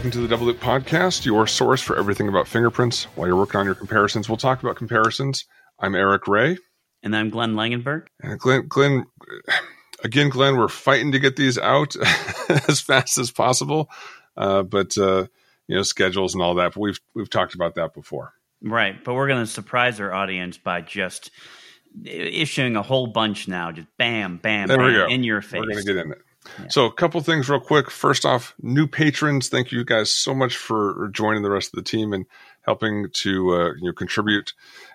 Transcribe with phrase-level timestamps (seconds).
[0.00, 3.04] welcome to the Double Loop Podcast, your source for everything about fingerprints.
[3.16, 5.44] While you're working on your comparisons, we'll talk about comparisons.
[5.78, 6.56] I'm Eric Ray.
[7.02, 8.06] And I'm Glenn Langenberg.
[8.22, 9.04] And Glenn, Glenn,
[10.02, 11.96] again, Glenn, we're fighting to get these out
[12.66, 13.90] as fast as possible,
[14.38, 15.26] uh, but uh,
[15.68, 16.72] you know schedules and all that.
[16.72, 19.04] But we've we've talked about that before, right?
[19.04, 21.30] But we're going to surprise our audience by just
[22.06, 25.08] issuing a whole bunch now, just bam, bam, there bam, we go.
[25.08, 25.60] in your face.
[25.60, 26.22] We're going to get in it.
[26.68, 27.90] So, a couple things real quick.
[27.90, 29.48] First off, new patrons.
[29.48, 32.26] Thank you guys so much for joining the rest of the team and
[32.62, 34.52] helping to uh, you know contribute.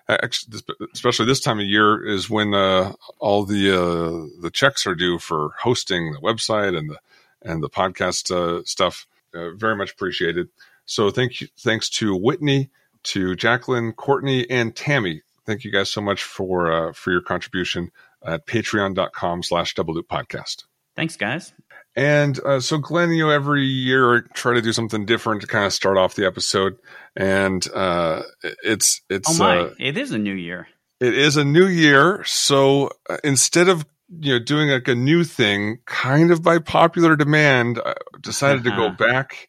[0.08, 5.18] Especially this time of year is when uh, all the uh, the checks are due
[5.18, 6.98] for hosting the website and the
[7.42, 9.06] and the podcast uh, stuff.
[9.34, 10.48] Uh, very much appreciated.
[10.86, 11.48] So, thank you.
[11.58, 12.70] Thanks to Whitney,
[13.04, 15.22] to Jacqueline, Courtney, and Tammy.
[15.44, 17.90] Thank you guys so much for uh, for your contribution
[18.24, 20.64] at Patreon.com/slash Double Loop Podcast.
[20.96, 21.52] Thanks, guys.
[21.94, 25.46] And uh, so, Glenn, you know, every year I try to do something different to
[25.46, 26.76] kind of start off the episode,
[27.16, 28.22] and uh,
[28.62, 29.28] it's it's.
[29.30, 29.58] Oh my!
[29.60, 30.68] Uh, it is a new year.
[31.00, 33.86] It is a new year, so uh, instead of
[34.20, 38.76] you know doing like a new thing, kind of by popular demand, I decided uh-huh.
[38.76, 39.12] to go uh-huh.
[39.12, 39.48] back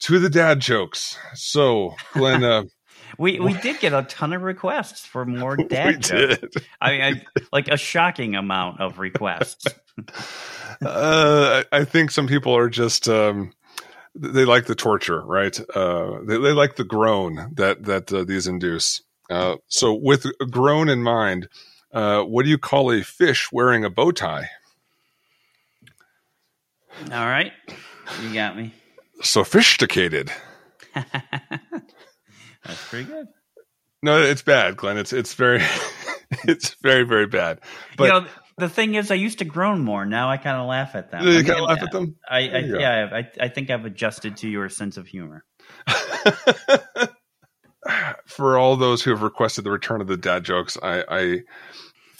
[0.00, 1.18] to the dad jokes.
[1.34, 2.68] So, Glenn.
[3.18, 6.64] We we did get a ton of requests for more dad jokes.
[6.80, 9.66] I mean, I, like a shocking amount of requests.
[10.82, 13.52] uh, I think some people are just um,
[14.14, 15.58] they like the torture, right?
[15.74, 19.02] Uh, they, they like the groan that that uh, these induce.
[19.28, 21.48] Uh, so, with a groan in mind,
[21.92, 24.48] uh, what do you call a fish wearing a bow tie?
[27.12, 27.52] All right,
[28.22, 28.72] you got me.
[29.22, 30.30] Sophisticated.
[32.68, 33.26] That's pretty good.
[34.02, 34.96] No, it's bad, Glenn.
[34.96, 35.60] It's it's very
[36.44, 37.60] it's very very bad.
[37.96, 38.26] But you know,
[38.58, 40.06] the thing is, I used to groan more.
[40.06, 41.26] Now I kind of laugh at them.
[41.26, 42.16] You kind of laugh at them.
[42.28, 45.44] I, I yeah, I, I think I've adjusted to your sense of humor.
[48.26, 51.20] for all those who have requested the return of the dad jokes, I, I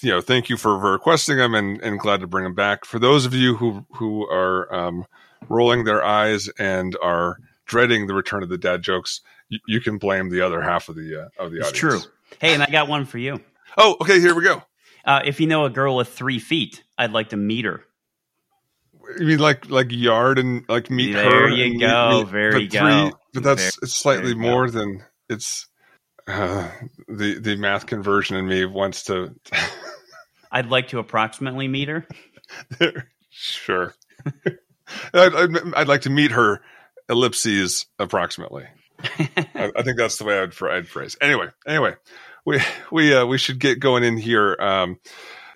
[0.01, 2.85] you know, thank you for, requesting them and, and glad to bring them back.
[2.85, 5.05] For those of you who who are um,
[5.49, 9.99] rolling their eyes and are dreading the return of the dad jokes, you, you can
[9.99, 12.05] blame the other half of the uh, of the it's audience.
[12.05, 12.13] True.
[12.41, 13.41] Hey, and I got one for you.
[13.77, 14.21] Oh, okay.
[14.21, 14.63] Here we go.
[15.05, 17.83] Uh, if you know a girl with three feet, I'd like to meet her.
[19.19, 21.49] You mean like like yard and like meet there her?
[21.49, 22.19] There you go.
[22.19, 23.11] Meet, very but go.
[23.33, 24.73] But that's it's slightly more go.
[24.73, 25.67] than it's
[26.27, 26.71] uh,
[27.09, 29.35] the the math conversion in me wants to.
[30.53, 32.07] I'd like to approximately meet her.
[33.31, 33.95] sure.
[35.15, 36.63] I'd, I'd, I'd, like to meet her.
[37.11, 38.67] Ellipses approximately.
[39.19, 41.17] I, I, think that's the way I'd, I'd phrase.
[41.21, 41.95] Anyway, anyway,
[42.45, 42.61] we
[42.91, 44.57] we uh, we should get going in here.
[44.59, 44.99] Um,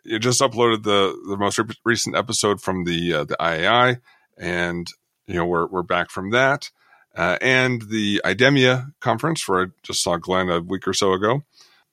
[0.04, 4.00] you just uploaded the the most re- recent episode from the uh, the IAI,
[4.38, 4.86] and
[5.26, 6.70] you know we're we're back from that,
[7.16, 11.42] uh, and the IDEMIA conference where I just saw Glenn a week or so ago.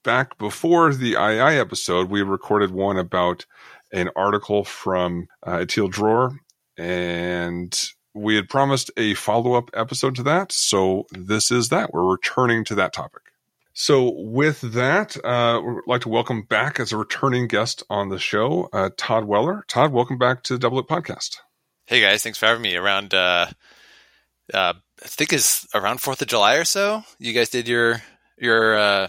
[0.03, 3.45] Back before the IAI episode, we recorded one about
[3.91, 6.37] an article from uh, Itiel Dror,
[6.77, 7.77] and
[8.13, 10.51] we had promised a follow up episode to that.
[10.51, 11.93] So this is that.
[11.93, 13.21] We're returning to that topic.
[13.73, 18.19] So, with that, uh, we'd like to welcome back as a returning guest on the
[18.19, 19.63] show, uh, Todd Weller.
[19.69, 21.37] Todd, welcome back to the Double It Podcast.
[21.87, 22.75] Hey guys, thanks for having me.
[22.75, 23.45] Around, uh,
[24.53, 27.03] uh, I think is around Fourth of July or so.
[27.19, 28.01] You guys did your
[28.37, 29.07] your uh,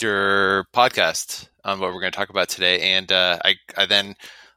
[0.00, 4.16] your podcast on what we're going to talk about today, and uh, I I then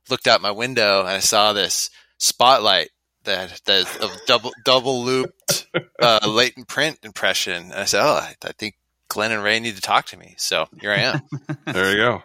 [0.10, 2.90] looked out my window and I saw this spotlight
[3.28, 5.68] that that a double double looped
[6.02, 7.72] uh, latent print impression.
[7.72, 8.76] And I said, "Oh, I, I think
[9.08, 10.36] Glenn and Ray need to talk to me.
[10.38, 11.22] So here I am.
[11.66, 12.24] there you go.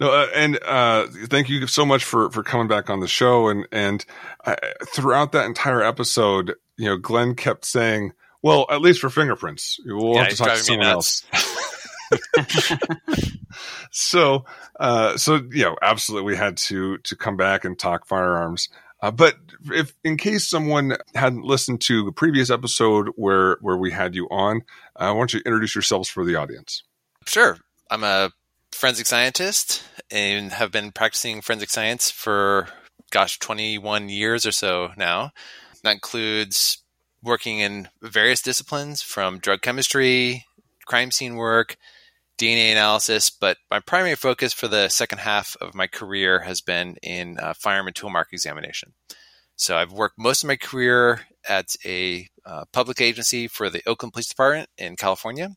[0.00, 3.48] No, uh, and uh, thank you so much for for coming back on the show.
[3.48, 4.04] And and
[4.44, 4.54] uh,
[4.94, 8.12] throughout that entire episode, you know, Glenn kept saying,
[8.42, 11.24] "Well, at least for fingerprints, we'll yeah, have to talk to someone else."
[13.90, 14.44] so,
[14.78, 18.68] uh, so you know, absolutely, we had to to come back and talk firearms.
[19.00, 19.36] Uh, but
[19.72, 24.26] if in case someone hadn't listened to the previous episode where where we had you
[24.30, 24.62] on,
[24.96, 26.82] uh, don't you introduce yourselves for the audience?
[27.26, 27.58] Sure,
[27.90, 28.32] I'm a
[28.72, 32.68] forensic scientist and have been practicing forensic science for
[33.10, 35.32] gosh 21 years or so now.
[35.84, 36.78] That includes
[37.22, 40.44] working in various disciplines from drug chemistry,
[40.86, 41.76] crime scene work,
[42.38, 46.96] DNA analysis, but my primary focus for the second half of my career has been
[47.02, 48.92] in uh, firearm and tool mark examination.
[49.56, 54.12] So I've worked most of my career at a uh, public agency for the Oakland
[54.12, 55.50] Police Department in California.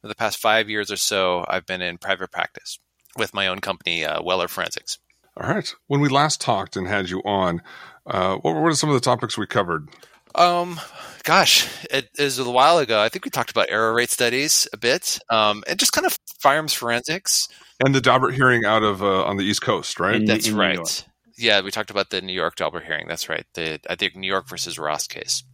[0.00, 2.78] For the past five years or so, I've been in private practice
[3.16, 4.98] with my own company, uh, Weller Forensics.
[5.36, 5.74] All right.
[5.88, 7.62] When we last talked and had you on,
[8.06, 9.88] uh, what were some of the topics we covered?
[10.34, 10.80] Um,
[11.24, 13.00] gosh, it is a while ago.
[13.00, 16.16] I think we talked about error rate studies a bit, um, and just kind of
[16.38, 17.48] firearms forensics.
[17.84, 20.16] And the Daubert hearing out of uh, on the East Coast, right?
[20.16, 21.06] In, That's in right.
[21.36, 23.06] Yeah, we talked about the New York Daubert hearing.
[23.06, 23.46] That's right.
[23.54, 25.44] The I think New York versus Ross case.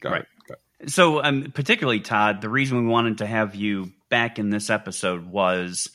[0.00, 0.20] Got right.
[0.22, 0.28] it.
[0.48, 0.90] Got it.
[0.90, 5.26] So, um, particularly Todd, the reason we wanted to have you back in this episode
[5.26, 5.88] was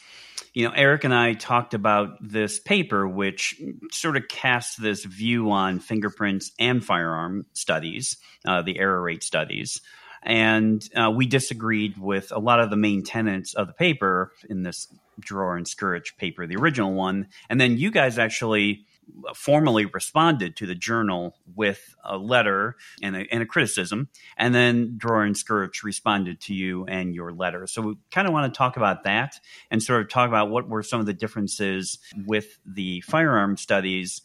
[0.53, 3.61] you know, Eric and I talked about this paper, which
[3.91, 9.81] sort of casts this view on fingerprints and firearm studies, uh, the error rate studies.
[10.23, 14.63] And uh, we disagreed with a lot of the main tenets of the paper in
[14.63, 14.87] this
[15.19, 17.27] Dror and Scurich paper, the original one.
[17.49, 18.85] And then you guys actually
[19.35, 24.97] formally responded to the journal with a letter and a, and a criticism, and then
[24.97, 25.35] Dror and
[25.83, 27.67] responded to you and your letter.
[27.67, 29.39] So we kind of want to talk about that
[29.71, 34.21] and sort of talk about what were some of the differences with the firearm studies.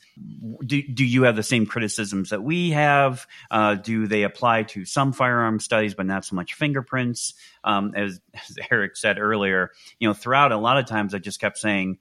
[0.64, 3.26] Do, do you have the same criticisms that we have?
[3.50, 7.34] Uh, do they apply to some firearm studies, but not so much fingerprints?
[7.62, 11.40] Um, as, as Eric said earlier, you know, throughout a lot of times I just
[11.40, 11.98] kept saying,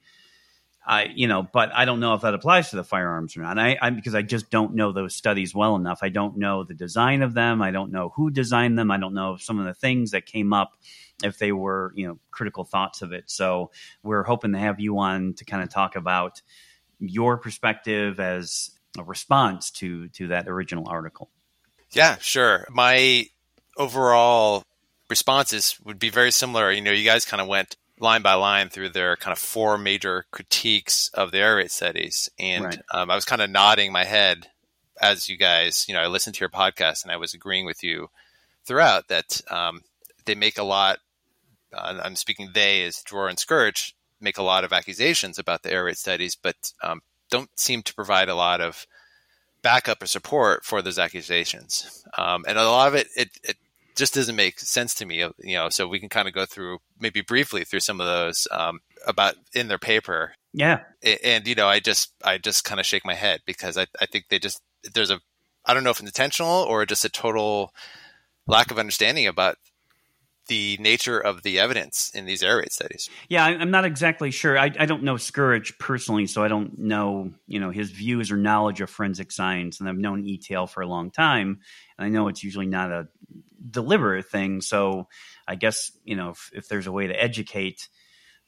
[0.85, 3.57] I, you know, but I don't know if that applies to the firearms or not.
[3.57, 5.99] I, I, because I just don't know those studies well enough.
[6.01, 7.61] I don't know the design of them.
[7.61, 8.91] I don't know who designed them.
[8.91, 10.75] I don't know some of the things that came up
[11.23, 13.25] if they were, you know, critical thoughts of it.
[13.27, 13.71] So
[14.01, 16.41] we're hoping to have you on to kind of talk about
[16.99, 21.29] your perspective as a response to to that original article.
[21.91, 22.67] Yeah, sure.
[22.69, 23.27] My
[23.77, 24.63] overall
[25.09, 26.71] responses would be very similar.
[26.71, 29.77] You know, you guys kind of went line by line through their kind of four
[29.77, 32.81] major critiques of the error rate studies, and right.
[32.93, 34.47] um, I was kind of nodding my head
[35.01, 37.83] as you guys, you know, I listened to your podcast and I was agreeing with
[37.83, 38.09] you
[38.65, 39.81] throughout that um,
[40.25, 40.99] they make a lot.
[41.73, 45.71] Uh, I'm speaking they as Dror and Scurich make a lot of accusations about the
[45.71, 48.85] error rate studies, but um, don't seem to provide a lot of
[49.61, 52.05] backup or support for those accusations.
[52.17, 53.57] Um, and a lot of it, it, it
[53.95, 55.19] just doesn't make sense to me.
[55.19, 58.47] You know, so we can kind of go through maybe briefly through some of those
[58.51, 60.33] um, about in their paper.
[60.53, 60.81] Yeah,
[61.23, 64.05] and, you know, I just I just kind of shake my head because I I
[64.05, 64.61] think they just
[64.93, 65.19] there's a
[65.65, 67.73] I don't know if it's intentional or just a total
[68.47, 69.57] lack of understanding about
[70.47, 73.09] the nature of the evidence in these error rate studies.
[73.29, 74.57] Yeah, I'm not exactly sure.
[74.57, 78.37] I, I, don't know Scurich personally, so I don't know you know his views or
[78.37, 79.79] knowledge of forensic science.
[79.79, 81.59] And I've known Itiel for a long time,
[81.97, 83.07] and I know it's usually not a
[83.67, 84.61] deliberate thing.
[84.61, 85.07] So
[85.47, 87.87] I guess you know if, if there's a way to educate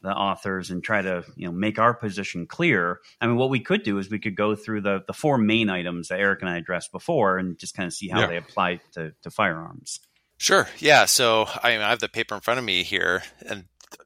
[0.06, 3.00] the authors and try to you know make our position clear.
[3.19, 5.69] I mean, what we could do is we could go through the the four main
[5.69, 8.27] items that Eric and I addressed before, and just kind of see how yeah.
[8.27, 10.00] they apply to, to firearms.
[10.38, 10.67] Sure.
[10.79, 11.06] Yeah.
[11.06, 13.65] So I, mean, I have the paper in front of me here, and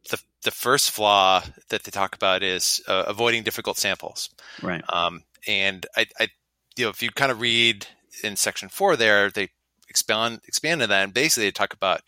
[0.10, 4.30] the the first flaw that they talk about is uh, avoiding difficult samples.
[4.62, 4.84] Right.
[4.90, 6.30] Um, and I, I,
[6.78, 7.88] you know, if you kind of read
[8.24, 9.50] in section four there, they
[9.90, 11.04] expand expand on that.
[11.04, 12.02] And basically they talk about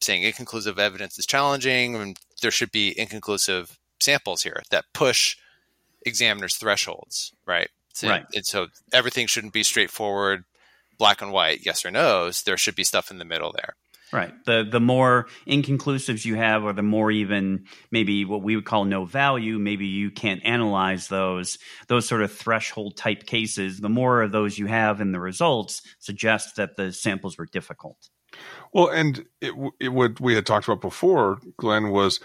[0.00, 5.36] saying inconclusive evidence is challenging and there should be inconclusive samples here that push
[6.04, 7.68] examiners thresholds right?
[7.94, 8.26] So, right.
[8.34, 10.44] and so everything shouldn't be straightforward
[10.98, 12.42] black and white yes or no's.
[12.42, 13.74] There should be stuff in the middle there
[14.12, 14.32] Right.
[14.44, 18.84] The the more inconclusives you have, or the more even maybe what we would call
[18.84, 21.58] no value, maybe you can't analyze those
[21.88, 23.80] those sort of threshold type cases.
[23.80, 28.08] The more of those you have in the results suggests that the samples were difficult.
[28.72, 32.20] Well, and it, it what we had talked about before, Glenn, was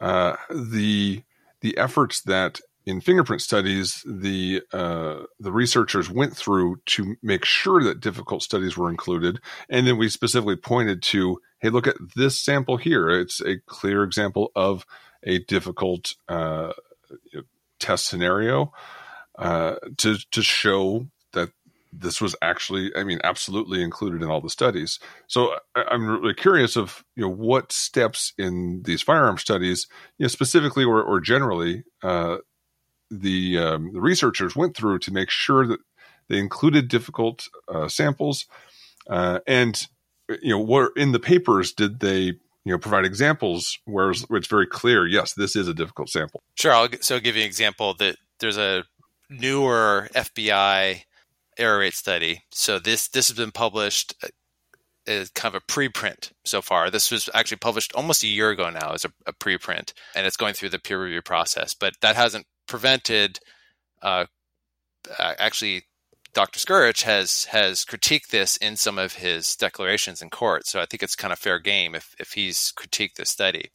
[0.00, 1.22] uh, the
[1.60, 7.82] the efforts that in fingerprint studies, the uh, the researchers went through to make sure
[7.82, 12.40] that difficult studies were included, and then we specifically pointed to, hey, look at this
[12.40, 13.10] sample here.
[13.10, 14.86] It's a clear example of
[15.22, 16.72] a difficult uh,
[17.78, 18.72] test scenario
[19.38, 21.50] uh, to to show that
[21.92, 24.98] this was actually, I mean, absolutely included in all the studies.
[25.26, 30.24] So I, am really curious of you know what steps in these firearm studies, you
[30.24, 32.38] know, specifically or, or generally, uh,
[33.10, 35.80] the, um, the researchers went through to make sure that
[36.28, 38.46] they included difficult uh, samples
[39.08, 39.86] uh, and
[40.42, 44.66] you know where in the papers did they you know provide examples where it's very
[44.66, 48.16] clear yes this is a difficult sample sure i'll so give you an example that
[48.40, 48.84] there's a
[49.30, 51.02] newer fbi
[51.58, 54.28] error rate study so this this has been published uh,
[55.06, 56.90] as kind of a preprint so far.
[56.90, 60.36] This was actually published almost a year ago now as a, a preprint, and it's
[60.36, 61.72] going through the peer review process.
[61.72, 63.40] But that hasn't prevented.
[64.00, 64.26] Uh,
[65.18, 65.84] actually,
[66.34, 66.60] Dr.
[66.60, 70.66] Scurich has has critiqued this in some of his declarations in court.
[70.66, 73.70] So I think it's kind of fair game if if he's critiqued this study.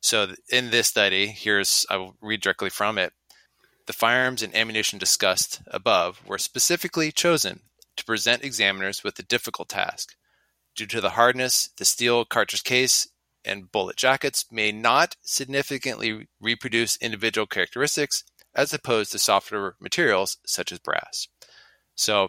[0.00, 3.12] So in this study, here's I will read directly from it.
[3.86, 7.60] The firearms and ammunition discussed above were specifically chosen
[7.96, 10.14] to present examiners with a difficult task.
[10.76, 13.08] Due to the hardness, the steel cartridge case
[13.44, 20.72] and bullet jackets may not significantly reproduce individual characteristics as opposed to softer materials such
[20.72, 21.28] as brass.
[21.94, 22.28] So,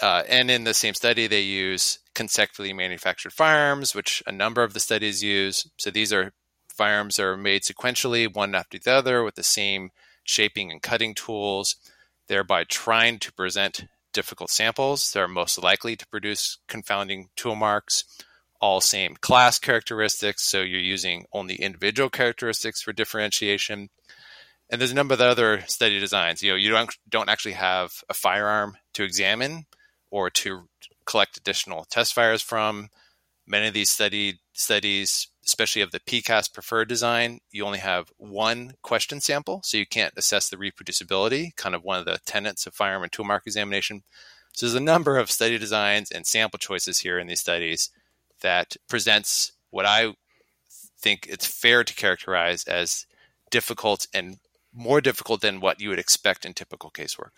[0.00, 4.74] uh, and in the same study, they use consecutively manufactured firearms, which a number of
[4.74, 5.68] the studies use.
[5.76, 6.32] So these are
[6.68, 9.90] firearms are made sequentially, one after the other, with the same
[10.22, 11.76] shaping and cutting tools,
[12.28, 18.04] thereby trying to present difficult samples that are most likely to produce confounding tool marks.
[18.60, 23.88] All same class characteristics, so you're using only individual characteristics for differentiation.
[24.70, 26.42] And there's a number of other study designs.
[26.42, 29.66] You know, you don't don't actually have a firearm to examine
[30.10, 30.68] or to
[31.06, 32.88] collect additional test fires from.
[33.46, 38.72] Many of these study studies especially of the PCAST preferred design, you only have one
[38.82, 42.74] question sample, so you can't assess the reproducibility, kind of one of the tenets of
[42.74, 44.02] firearm and tool mark examination.
[44.52, 47.90] So there's a number of study designs and sample choices here in these studies
[48.42, 50.14] that presents what I
[51.00, 53.06] think it's fair to characterize as
[53.50, 54.38] difficult and
[54.72, 57.30] more difficult than what you would expect in typical casework.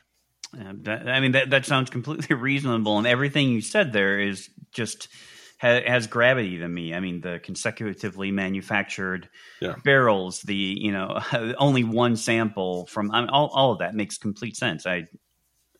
[0.52, 5.08] that, I mean, that, that sounds completely reasonable, and everything you said there is just–
[5.60, 6.94] has, has gravity to me.
[6.94, 9.28] I mean, the consecutively manufactured
[9.60, 9.74] yeah.
[9.84, 11.20] barrels, the you know
[11.58, 14.86] only one sample from I mean, all all of that makes complete sense.
[14.86, 15.06] I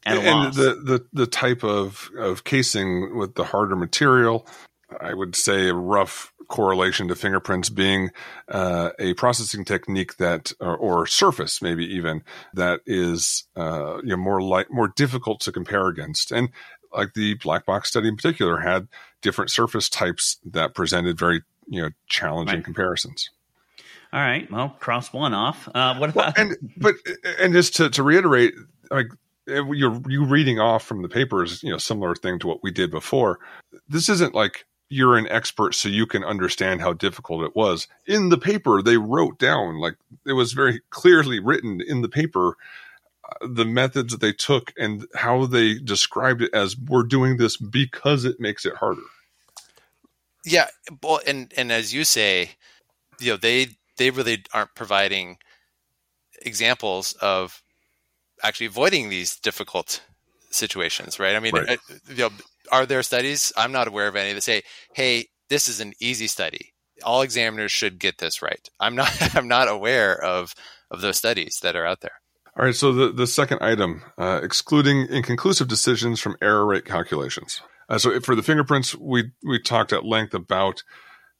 [0.04, 4.46] and the, the the type of of casing with the harder material,
[5.00, 8.10] I would say a rough correlation to fingerprints being
[8.48, 12.22] uh, a processing technique that or, or, surface maybe even
[12.54, 16.48] that is uh, you know more light more difficult to compare against and
[16.92, 18.88] like the black box study in particular had
[19.22, 22.64] different surface types that presented very you know challenging right.
[22.64, 23.30] comparisons.
[24.12, 25.68] All right, well, cross one off.
[25.72, 26.96] Uh, what about well, and but
[27.38, 28.54] and just to, to reiterate,
[28.90, 29.06] like
[29.46, 32.90] you're you reading off from the papers, you know, similar thing to what we did
[32.90, 33.38] before.
[33.88, 37.86] This isn't like you're an expert so you can understand how difficult it was.
[38.06, 39.94] In the paper, they wrote down like
[40.26, 42.56] it was very clearly written in the paper
[43.40, 48.24] the methods that they took and how they described it as we're doing this because
[48.24, 49.02] it makes it harder.
[50.44, 50.66] Yeah,
[51.02, 52.50] well, and and as you say,
[53.20, 55.38] you know, they they really aren't providing
[56.42, 57.62] examples of
[58.42, 60.02] actually avoiding these difficult
[60.50, 61.36] situations, right?
[61.36, 61.78] I mean, right.
[61.78, 62.30] Uh, you know,
[62.70, 63.52] are there studies?
[63.56, 64.62] I'm not aware of any that say,
[64.94, 66.72] "Hey, this is an easy study.
[67.02, 69.10] All examiners should get this right." I'm not.
[69.36, 70.54] I'm not aware of
[70.90, 72.20] of those studies that are out there.
[72.58, 72.74] All right.
[72.74, 77.62] So the, the second item, uh, excluding inconclusive decisions from error rate calculations.
[77.88, 80.82] Uh, so for the fingerprints, we we talked at length about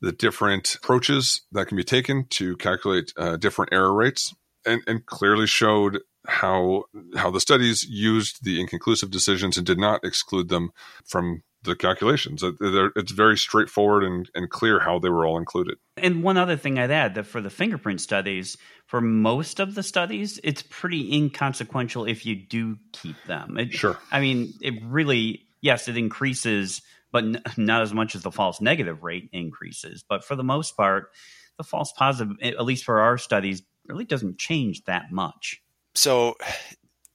[0.01, 4.35] the different approaches that can be taken to calculate uh, different error rates,
[4.67, 6.85] and, and clearly showed how
[7.17, 10.71] how the studies used the inconclusive decisions and did not exclude them
[11.07, 12.43] from the calculations.
[12.43, 15.77] It's very straightforward and, and clear how they were all included.
[15.99, 19.83] And one other thing I'd add that for the fingerprint studies, for most of the
[19.83, 23.59] studies, it's pretty inconsequential if you do keep them.
[23.59, 23.99] It, sure.
[24.11, 26.81] I mean, it really, yes, it increases,
[27.13, 30.03] but n- not as much as the false negative rate increases.
[30.09, 31.11] But for the most part,
[31.59, 35.63] the false positive, at least for our studies, really doesn't change that much.
[35.95, 36.37] So,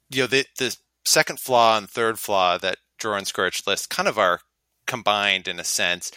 [0.10, 4.08] you know, the, the second flaw and third flaw that Dror and Scurich list kind
[4.08, 4.42] of are
[4.88, 6.12] combined in a sense.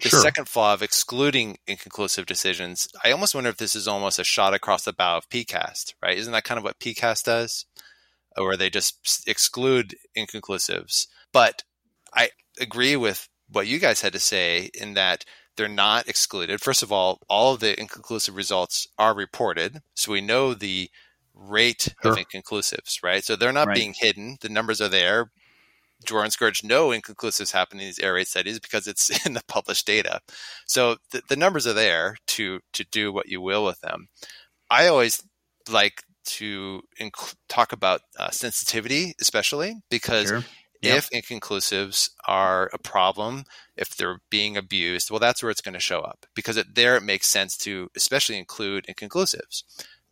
[0.00, 0.20] The sure.
[0.20, 4.54] second flaw of excluding inconclusive decisions, I almost wonder if this is almost a shot
[4.54, 6.16] across the bow of PCAST, right?
[6.16, 7.66] Isn't that kind of what PCAST does?
[8.36, 11.08] Where they just exclude inconclusives.
[11.32, 11.64] But
[12.14, 15.24] I agree with what you guys had to say in that
[15.58, 16.60] they're not excluded.
[16.60, 19.82] First of all, all of the inconclusive results are reported.
[19.94, 20.88] So we know the
[21.34, 22.12] rate sure.
[22.12, 23.24] of inconclusives, right?
[23.24, 23.76] So they're not right.
[23.76, 24.38] being hidden.
[24.40, 25.32] The numbers are there.
[26.08, 29.84] And Scurich know inconclusives happen in these error rate studies because it's in the published
[29.84, 30.20] data.
[30.66, 34.06] So the, the numbers are there to to do what you will with them.
[34.70, 35.24] I always
[35.68, 40.44] like to inc- talk about uh, sensitivity, especially because sure.
[40.82, 43.44] If inconclusives are a problem,
[43.76, 46.96] if they're being abused, well, that's where it's going to show up because it, there
[46.96, 49.62] it makes sense to especially include inconclusives.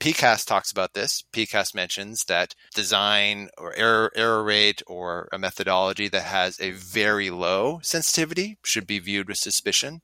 [0.00, 1.24] PCAST talks about this.
[1.32, 7.30] PCAST mentions that design or error, error rate or a methodology that has a very
[7.30, 10.02] low sensitivity should be viewed with suspicion.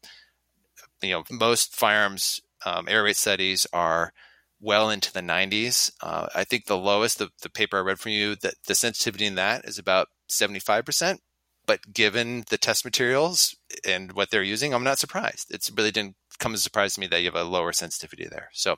[1.02, 4.12] You know, most firearms um, error rate studies are
[4.60, 5.90] well into the 90s.
[6.00, 9.26] Uh, I think the lowest, the, the paper I read from you, that the sensitivity
[9.26, 11.18] in that is about 75%.
[11.64, 13.54] But given the test materials
[13.86, 15.54] and what they're using, I'm not surprised.
[15.54, 18.26] It really didn't come as a surprise to me that you have a lower sensitivity
[18.28, 18.48] there.
[18.52, 18.74] So,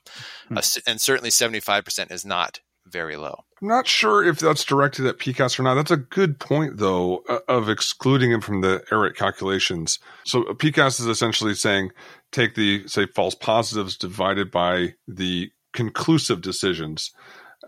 [0.51, 0.59] mm-hmm.
[0.59, 3.45] uh, and certainly 75% is not very low.
[3.63, 5.75] I'm not sure if that's directed at PCAST or not.
[5.75, 9.99] That's a good point, though, of excluding him from the error calculations.
[10.25, 11.91] So PCAST is essentially saying
[12.33, 17.13] take the say false positives divided by the conclusive decisions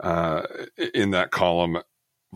[0.01, 0.43] uh,
[0.95, 1.79] in that column,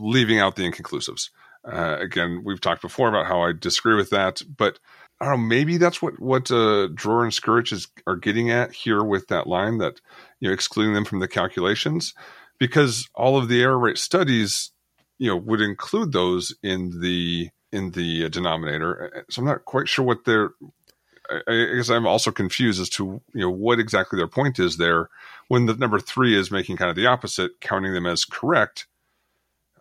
[0.00, 1.30] leaving out the inconclusives.
[1.64, 4.78] Uh, again, we've talked before about how I disagree with that, but
[5.20, 5.46] I don't know.
[5.46, 9.46] Maybe that's what what uh, Dror and Scurich is are getting at here with that
[9.46, 10.00] line that
[10.40, 12.14] you know excluding them from the calculations,
[12.58, 14.72] because all of the error rate studies
[15.18, 19.26] you know would include those in the in the denominator.
[19.28, 20.52] So I'm not quite sure what their
[21.46, 25.08] I guess I'm also confused as to you know what exactly their point is there
[25.48, 28.86] when the number three is making kind of the opposite, counting them as correct.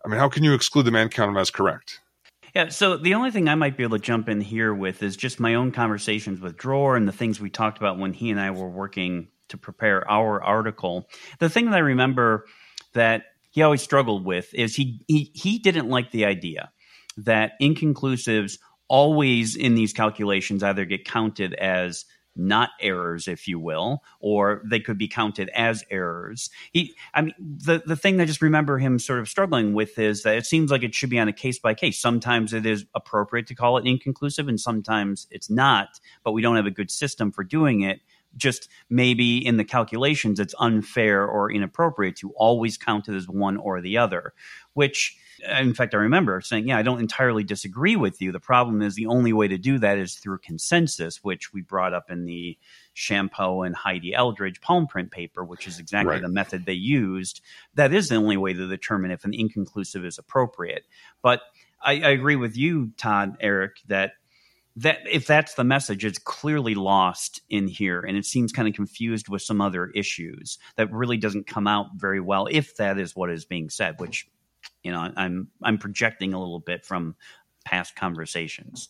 [0.04, 2.00] I mean, how can you exclude the man count as correct?
[2.54, 5.16] Yeah, so the only thing I might be able to jump in here with is
[5.16, 8.40] just my own conversations with Dror and the things we talked about when he and
[8.40, 11.08] I were working to prepare our article.
[11.38, 12.46] The thing that I remember
[12.94, 16.70] that he always struggled with is he he, he didn't like the idea
[17.18, 22.04] that inconclusives always in these calculations either get counted as
[22.40, 26.50] not errors, if you will, or they could be counted as errors.
[26.72, 30.22] He, I mean, the the thing I just remember him sort of struggling with is
[30.22, 31.98] that it seems like it should be on a case by case.
[32.00, 36.00] Sometimes it is appropriate to call it inconclusive, and sometimes it's not.
[36.24, 38.00] But we don't have a good system for doing it.
[38.36, 43.56] Just maybe in the calculations, it's unfair or inappropriate to always count it as one
[43.56, 44.32] or the other,
[44.74, 45.16] which
[45.60, 48.32] in fact, I remember saying, yeah, I don't entirely disagree with you.
[48.32, 51.94] The problem is the only way to do that is through consensus, which we brought
[51.94, 52.58] up in the
[52.94, 56.22] Champod and Heidi Eldridge palm print paper, which is exactly right.
[56.22, 57.40] the method they used.
[57.74, 60.84] That is the only way to determine if an inconclusive is appropriate.
[61.22, 61.40] But
[61.82, 64.12] I, I agree with you, Todd, Eric, that
[64.76, 68.74] that if that's the message, it's clearly lost in here, and it seems kind of
[68.74, 73.16] confused with some other issues that really doesn't come out very well if that is
[73.16, 74.28] what is being said, which
[74.82, 77.14] you know i'm i'm projecting a little bit from
[77.64, 78.88] past conversations.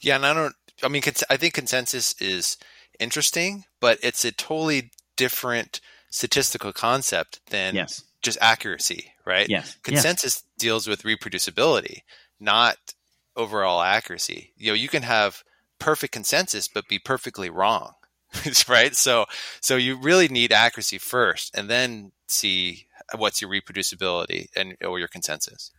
[0.00, 2.56] Yeah and i don't i mean i think consensus is
[2.98, 8.04] interesting but it's a totally different statistical concept than yes.
[8.22, 9.48] just accuracy right?
[9.50, 9.76] Yes.
[9.82, 10.52] Consensus yes.
[10.58, 12.02] deals with reproducibility
[12.38, 12.76] not
[13.34, 14.52] overall accuracy.
[14.56, 15.42] You know you can have
[15.78, 17.92] perfect consensus but be perfectly wrong
[18.68, 18.94] right?
[18.94, 19.26] So
[19.60, 25.08] so you really need accuracy first and then see what's your reproducibility and or your
[25.08, 25.70] consensus.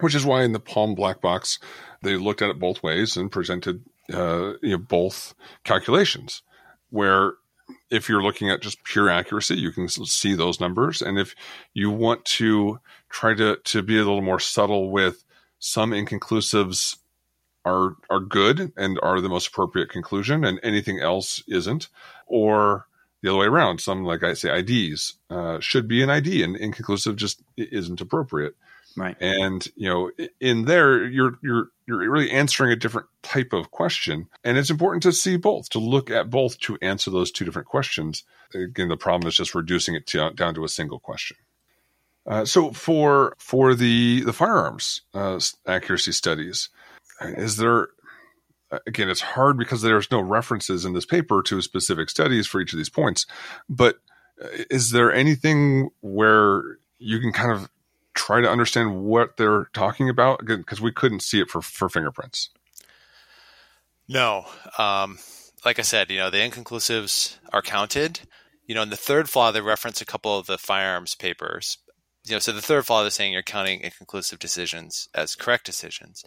[0.00, 1.58] Which is why in the Palm black box
[2.02, 6.42] they looked at it both ways and presented uh, you know, both calculations.
[6.90, 7.34] Where
[7.90, 11.34] if you're looking at just pure accuracy, you can see those numbers, and if
[11.74, 15.24] you want to try to to be a little more subtle with
[15.58, 16.96] some inconclusives
[17.64, 21.88] are are good and are the most appropriate conclusion, and anything else isn't,
[22.26, 22.86] or
[23.22, 23.80] the other way around.
[23.80, 28.54] Some, like I say, IDs uh, should be an ID, and inconclusive just isn't appropriate.
[28.96, 29.16] Right.
[29.20, 34.28] And you know, in there, you're you're you're really answering a different type of question,
[34.42, 37.68] and it's important to see both, to look at both, to answer those two different
[37.68, 38.24] questions.
[38.54, 41.36] Again, the problem is just reducing it to, down to a single question.
[42.26, 46.70] Uh, so for for the the firearms uh, accuracy studies,
[47.20, 47.88] is there
[48.86, 52.72] again, it's hard because there's no references in this paper to specific studies for each
[52.72, 53.26] of these points.
[53.68, 53.96] But
[54.42, 57.70] uh, is there anything where you can kind of
[58.14, 60.44] try to understand what they're talking about?
[60.44, 62.50] Because we couldn't see it for, for fingerprints.
[64.08, 64.46] No.
[64.78, 65.18] Um,
[65.64, 68.20] like I said, you know, the inconclusives are counted.
[68.66, 71.78] You know, in the third flaw, they reference a couple of the firearms papers.
[72.24, 76.24] You know, so the third flaw, they're saying you're counting inconclusive decisions as correct decisions.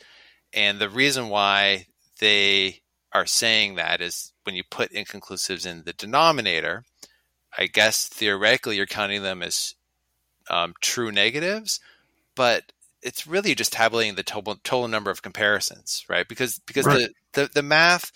[0.53, 1.87] And the reason why
[2.19, 6.83] they are saying that is when you put inconclusives in the denominator,
[7.57, 9.75] I guess theoretically you're counting them as
[10.49, 11.79] um, true negatives,
[12.35, 16.27] but it's really just tabulating the total, total number of comparisons, right?
[16.27, 17.09] Because because right.
[17.33, 18.11] The, the the math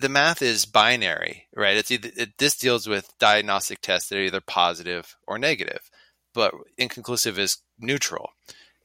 [0.00, 1.76] the math is binary, right?
[1.76, 5.90] It's either it, this deals with diagnostic tests that are either positive or negative,
[6.34, 8.30] but inconclusive is neutral.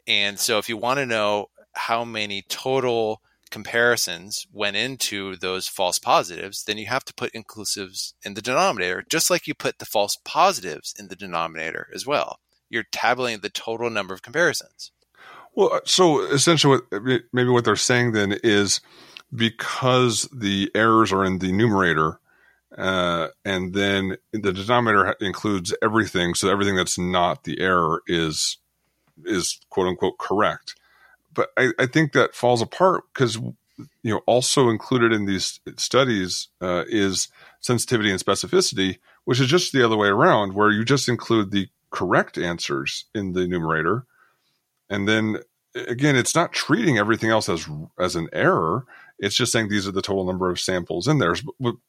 [0.08, 3.22] And so if you want to know how many total
[3.54, 9.06] comparisons went into those false positives, then you have to put inclusives in the denominator,
[9.08, 12.40] just like you put the false positives in the denominator as well.
[12.68, 14.92] You're tabulating the total number of comparisons.
[15.54, 18.82] Well, uh, so essentially, what, maybe what they're saying then is
[19.36, 22.20] because the errors are in the numerator,
[22.76, 28.58] uh, and then the denominator includes everything, so everything that's not the error is
[29.26, 30.74] is quote unquote correct
[31.34, 33.54] but I, I think that falls apart because you
[34.04, 39.84] know also included in these studies uh, is sensitivity and specificity, which is just the
[39.84, 44.06] other way around, where you just include the correct answers in the numerator.
[44.90, 45.38] And then
[45.76, 47.68] again, it's not treating everything else as
[48.00, 48.86] as an error.
[49.20, 51.36] It's just saying these are the total number of samples in there.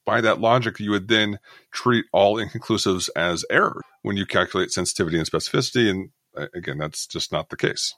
[0.05, 1.39] By that logic, you would then
[1.73, 5.91] treat all inconclusives as error when you calculate sensitivity and specificity.
[5.91, 7.95] And again, that's just not the case.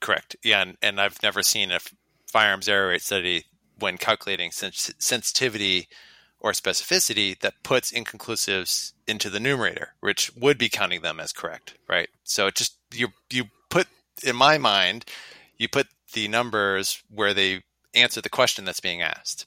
[0.00, 0.36] Correct.
[0.42, 1.80] Yeah, and, and I've never seen a
[2.26, 3.44] firearms error rate study
[3.78, 5.88] when calculating sens- sensitivity
[6.40, 11.74] or specificity that puts inconclusives into the numerator, which would be counting them as correct,
[11.88, 12.08] right?
[12.22, 13.86] So it just you you put
[14.22, 15.06] in my mind,
[15.56, 17.62] you put the numbers where they
[17.94, 19.46] answer the question that's being asked.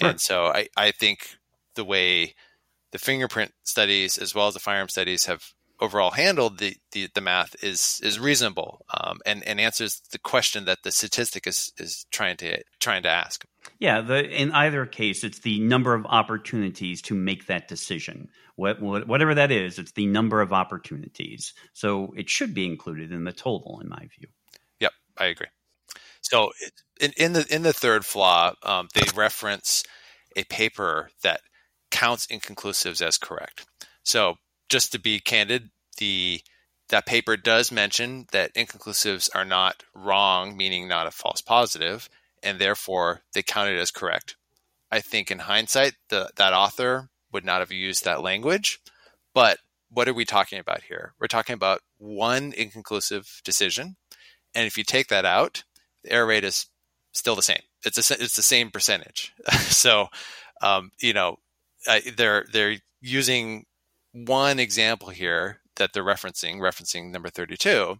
[0.00, 0.10] Right.
[0.10, 1.36] And so I, I think
[1.74, 2.34] the way
[2.92, 7.20] the fingerprint studies as well as the firearm studies have overall handled the, the, the
[7.20, 12.06] math is is reasonable um, and, and answers the question that the statistic is, is
[12.10, 13.44] trying to trying to ask.
[13.78, 18.28] Yeah, the, in either case, it's the number of opportunities to make that decision.
[18.56, 21.52] What, what, whatever that is, it's the number of opportunities.
[21.74, 24.28] So it should be included in the total, in my view.
[24.80, 25.46] Yep, I agree.
[26.22, 26.50] So
[27.00, 29.84] in, in the in the third flaw, um, they reference
[30.34, 31.40] a paper that
[31.90, 33.66] counts inconclusives as correct.
[34.02, 34.36] So
[34.68, 36.40] just to be candid, the
[36.88, 42.08] that paper does mention that inconclusives are not wrong, meaning not a false positive,
[42.42, 44.36] and therefore they count it as correct.
[44.90, 48.80] I think in hindsight, the, that author would not have used that language.
[49.34, 49.58] But
[49.90, 51.12] what are we talking about here?
[51.20, 53.96] We're talking about one inconclusive decision.
[54.54, 55.64] And if you take that out,
[56.02, 56.66] the error rate is
[57.12, 57.60] still the same.
[57.84, 59.32] It's a, it's the same percentage.
[59.60, 60.08] so,
[60.62, 61.36] um, you know,
[62.16, 63.66] they're they're using
[64.12, 67.96] one example here that they're referencing, referencing number 32,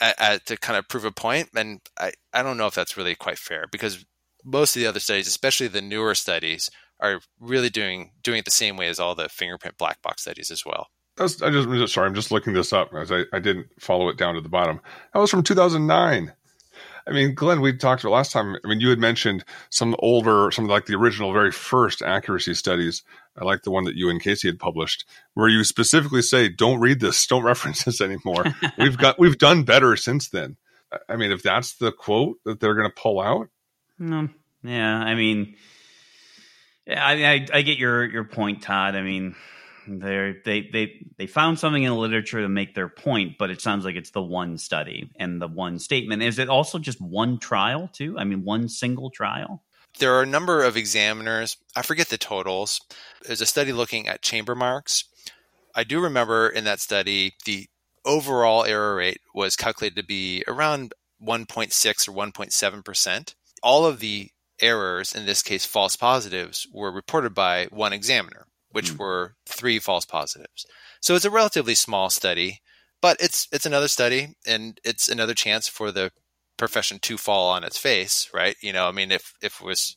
[0.00, 1.48] to kind of prove a point.
[1.56, 4.04] And I, I don't know if that's really quite fair because
[4.44, 6.70] most of the other studies, especially the newer studies,
[7.00, 10.50] are really doing doing it the same way as all the fingerprint black box studies
[10.50, 10.88] as well.
[11.16, 14.16] That's, I just sorry, I'm just looking this up as I, I didn't follow it
[14.16, 14.80] down to the bottom.
[15.12, 16.32] That was from 2009.
[17.08, 18.56] I mean, Glenn, we talked about last time.
[18.62, 23.02] I mean, you had mentioned some older, some like the original, very first accuracy studies.
[23.36, 26.80] I like the one that you and Casey had published, where you specifically say, "Don't
[26.80, 28.44] read this, don't reference this anymore."
[28.78, 30.56] we've got, we've done better since then.
[31.08, 33.48] I mean, if that's the quote that they're going to pull out,
[33.98, 34.28] no,
[34.62, 34.98] yeah.
[34.98, 35.56] I mean,
[36.86, 38.96] I, I, I get your your point, Todd.
[38.96, 39.34] I mean,
[39.88, 43.60] they they they they found something in the literature to make their point, but it
[43.60, 46.22] sounds like it's the one study and the one statement.
[46.22, 48.18] Is it also just one trial too?
[48.18, 49.62] I mean, one single trial.
[49.98, 51.56] There are a number of examiners.
[51.74, 52.80] I forget the totals.
[53.26, 55.04] There's a study looking at chamber marks.
[55.74, 57.68] I do remember in that study the
[58.04, 63.34] overall error rate was calculated to be around 1.6 or 1.7 percent.
[63.62, 68.47] All of the errors, in this case false positives, were reported by one examiner
[68.78, 68.98] which mm.
[68.98, 70.64] were three false positives.
[71.00, 72.60] So it's a relatively small study,
[73.02, 76.12] but it's it's another study and it's another chance for the
[76.56, 78.54] profession to fall on its face, right?
[78.62, 79.96] You know, I mean, if if it was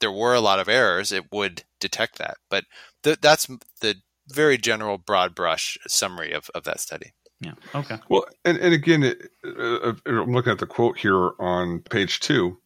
[0.00, 2.36] there were a lot of errors, it would detect that.
[2.50, 2.64] But
[3.02, 3.46] th- that's
[3.80, 3.96] the
[4.28, 7.14] very general, broad brush summary of, of that study.
[7.40, 7.54] Yeah.
[7.74, 7.96] Okay.
[8.10, 12.58] Well, and, and again, it, uh, I'm looking at the quote here on page two,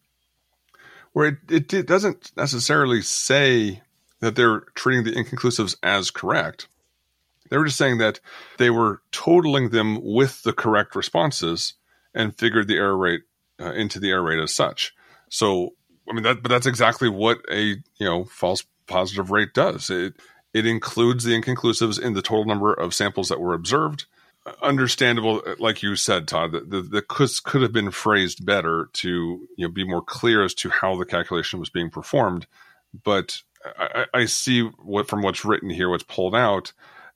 [1.12, 3.83] where it, it, it doesn't necessarily say
[4.25, 6.69] that they're treating the inconclusives as correct.
[7.51, 8.21] They were just saying that
[8.59, 11.75] they were totaling them with the correct responses
[12.15, 13.23] and figured the error rate
[13.61, 14.95] uh, into the error rate as such.
[15.29, 15.71] So,
[16.09, 19.91] I mean, that, but that's exactly what a you know false positive rate does.
[19.91, 20.15] It
[20.53, 24.07] it includes the inconclusives in the total number of samples that were observed.
[24.63, 29.09] Understandable, like you said, Todd, that the, the could, could have been phrased better to
[29.57, 32.47] you know be more clear as to how the calculation was being performed.
[33.03, 33.43] But
[33.79, 36.72] I, I see what from what's written here, what's pulled out,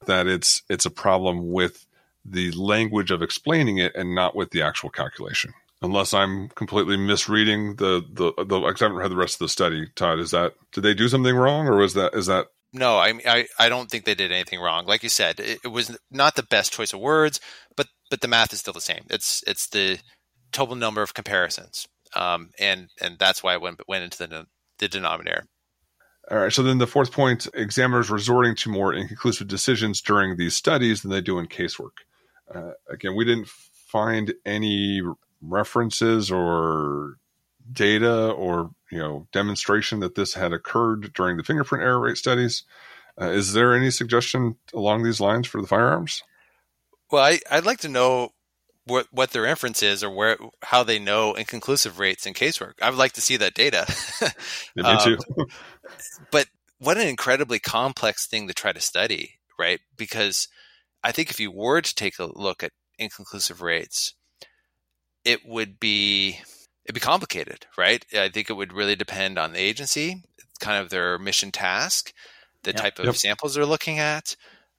[0.06, 1.86] that it's it's a problem with
[2.24, 5.54] the language of explaining it and not with the actual calculation.
[5.80, 9.88] Unless I'm completely misreading the the, the I haven't read the rest of the study.
[9.94, 13.14] Todd, is that did they do something wrong, or was that is that no, I,
[13.26, 14.86] I I don't think they did anything wrong.
[14.86, 17.40] Like you said, it, it, was not the best choice of words,
[17.76, 19.04] but but the math is still the same.
[19.08, 19.98] It's it's the
[20.52, 24.46] total number of comparisons, um, and and that's why it went went into the
[24.78, 25.46] the denominator.
[26.30, 26.52] All right.
[26.52, 31.10] So then the fourth point examiners resorting to more inconclusive decisions during these studies than
[31.10, 32.02] they do in casework.
[32.54, 35.00] Uh, again, we didn't find any
[35.40, 37.16] references or
[37.70, 42.64] data or you know demonstration that this had occurred during the fingerprint error rate studies.
[43.20, 46.22] Uh, is there any suggestion along these lines for the firearms?
[47.10, 48.32] Well, I, I'd like to know
[48.84, 52.74] what what their inference is or where how they know inconclusive rates in casework.
[52.80, 53.86] I would like to see that data.
[54.74, 55.18] yeah, me too.
[55.38, 55.46] Um,
[56.30, 56.46] but
[56.78, 59.80] what an incredibly complex thing to try to study, right?
[59.96, 60.48] Because
[61.02, 64.14] I think if you were to take a look at inconclusive rates,
[65.24, 66.40] it would be
[66.84, 68.04] it'd be complicated, right?
[68.14, 70.22] I think it would really depend on the agency,
[70.60, 72.12] kind of their mission task,
[72.62, 72.80] the yep.
[72.80, 73.16] type of yep.
[73.16, 74.36] samples they're looking at.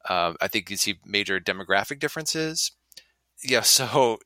[0.08, 2.72] Uh, I think you see major demographic differences.
[3.44, 4.20] Yeah, so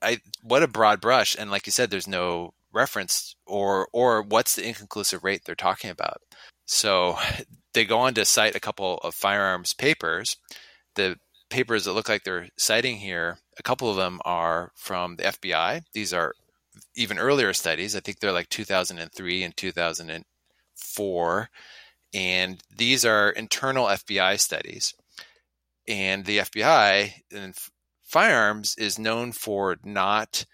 [0.00, 4.56] I what a broad brush, and like you said, there's no reference or or what's
[4.56, 6.22] the inconclusive rate they're talking about.
[6.66, 7.16] So
[7.74, 10.36] they go on to cite a couple of firearms papers.
[10.94, 11.18] The
[11.50, 15.82] papers that look like they're citing here, a couple of them are from the FBI.
[15.92, 16.34] These are
[16.94, 17.94] even earlier studies.
[17.94, 21.50] I think they're like 2003 and 2004.
[22.14, 24.94] And these are internal FBI studies.
[25.88, 27.54] And the FBI in
[28.02, 30.44] firearms is known for not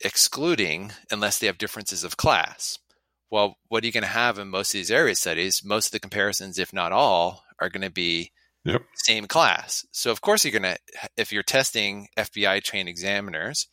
[0.00, 2.78] excluding unless they have differences of class.
[3.30, 5.62] Well, what are you going to have in most of these area studies?
[5.64, 8.32] Most of the comparisons, if not all, are going to be
[8.64, 8.82] yep.
[8.94, 9.86] same class.
[9.92, 10.78] So, of course, you're going to,
[11.16, 13.68] if you're testing FBI trained examiners,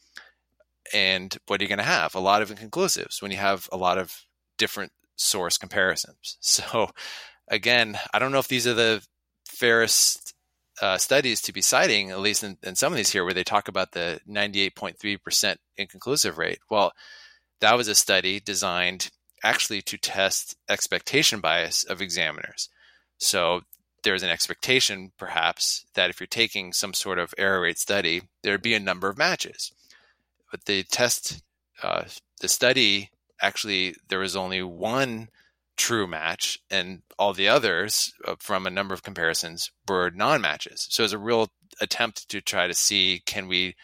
[0.94, 2.16] and what are you going to have?
[2.16, 4.16] A lot of inconclusives when you have a lot of
[4.58, 6.38] different source comparisons.
[6.42, 6.90] So,
[7.48, 9.06] again, I don't know if these are the
[9.48, 10.34] fairest
[10.82, 13.44] uh, studies to be citing, at least in, in, some of these here, where they
[13.44, 16.60] talk about the 98.3% inconclusive rate.
[16.70, 16.92] Well,
[17.62, 19.10] that was a study designed
[19.44, 22.70] actually to test expectation bias of examiners.
[23.18, 23.62] So
[24.04, 28.62] there's an expectation, perhaps, that if you're taking some sort of error rate study, there'd
[28.62, 29.72] be a number of matches.
[30.52, 31.44] But the test,
[31.82, 32.06] uh,
[32.40, 33.10] the study,
[33.42, 35.30] actually, there was only one
[35.78, 40.88] true match, and all the others uh, from a number of comparisons were non matches.
[40.90, 43.76] So it was a real attempt to try to see can we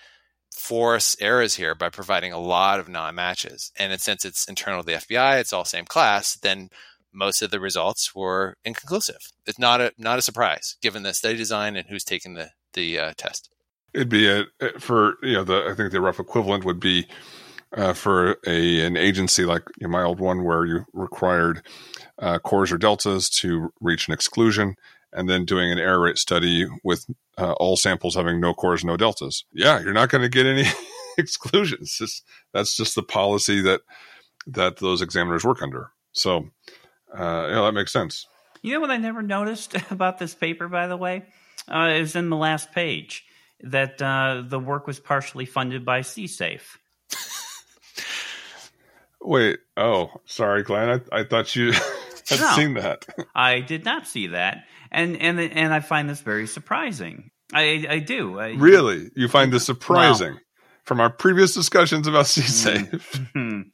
[0.55, 3.71] force errors here by providing a lot of non matches.
[3.77, 6.69] And since it's internal to the FBI, it's all same class, then
[7.13, 9.31] most of the results were inconclusive.
[9.45, 12.99] It's not a not a surprise given the study design and who's taking the the
[12.99, 13.49] uh, test.
[13.93, 14.45] It'd be a
[14.79, 17.07] for you know the I think the rough equivalent would be
[17.75, 21.61] uh, for a an agency like my old one where you required
[22.19, 24.75] uh, cores or deltas to reach an exclusion,
[25.11, 27.05] and then doing an error rate study with
[27.37, 29.45] uh, all samples having no cores, no deltas.
[29.53, 30.65] Yeah, you're not going to get any
[31.17, 31.97] exclusions.
[31.97, 33.81] Just, that's just the policy that
[34.47, 35.91] that those examiners work under.
[36.11, 36.49] So,
[37.17, 38.27] uh, yeah, that makes sense.
[38.61, 41.23] You know what I never noticed about this paper, by the way,
[41.67, 43.25] uh, is in the last page
[43.61, 46.77] that uh, the work was partially funded by CSAFE.
[49.23, 51.01] Wait, oh, sorry, Glenn.
[51.11, 51.71] I, I thought you
[52.29, 53.05] had no, seen that.
[53.35, 57.31] I did not see that, and and and I find this very surprising.
[57.53, 58.39] I I do.
[58.39, 60.41] I, really, you find this surprising well,
[60.83, 62.89] from our previous discussions about CSAFE?
[62.91, 63.61] Mm-hmm.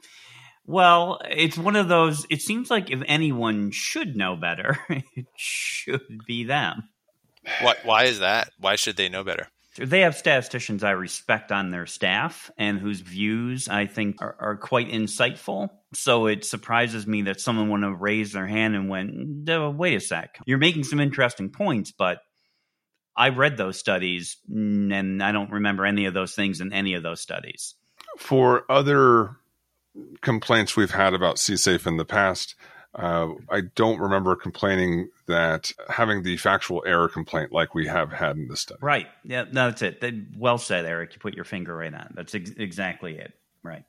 [0.65, 2.27] Well, it's one of those.
[2.29, 6.83] It seems like if anyone should know better, it should be them.
[7.61, 7.73] Why?
[7.83, 8.51] Why is that?
[8.59, 9.47] Why should they know better?
[9.79, 14.57] They have statisticians I respect on their staff and whose views I think are, are
[14.57, 15.69] quite insightful.
[15.93, 19.13] So it surprises me that someone would have raised their hand and went,
[19.77, 22.19] wait a sec, you're making some interesting points, but
[23.15, 27.03] I read those studies and I don't remember any of those things in any of
[27.03, 27.75] those studies.
[28.17, 29.37] For other
[30.21, 32.55] complaints we've had about CSAFE in the past,
[32.95, 38.35] uh, I don't remember complaining that having the factual error complaint like we have had
[38.35, 38.79] in this study.
[38.81, 39.07] Right.
[39.23, 40.03] Yeah, no, that's it.
[40.35, 41.13] Well said, Eric.
[41.13, 42.13] You put your finger right on.
[42.15, 43.33] That's ex- exactly it.
[43.63, 43.83] Right.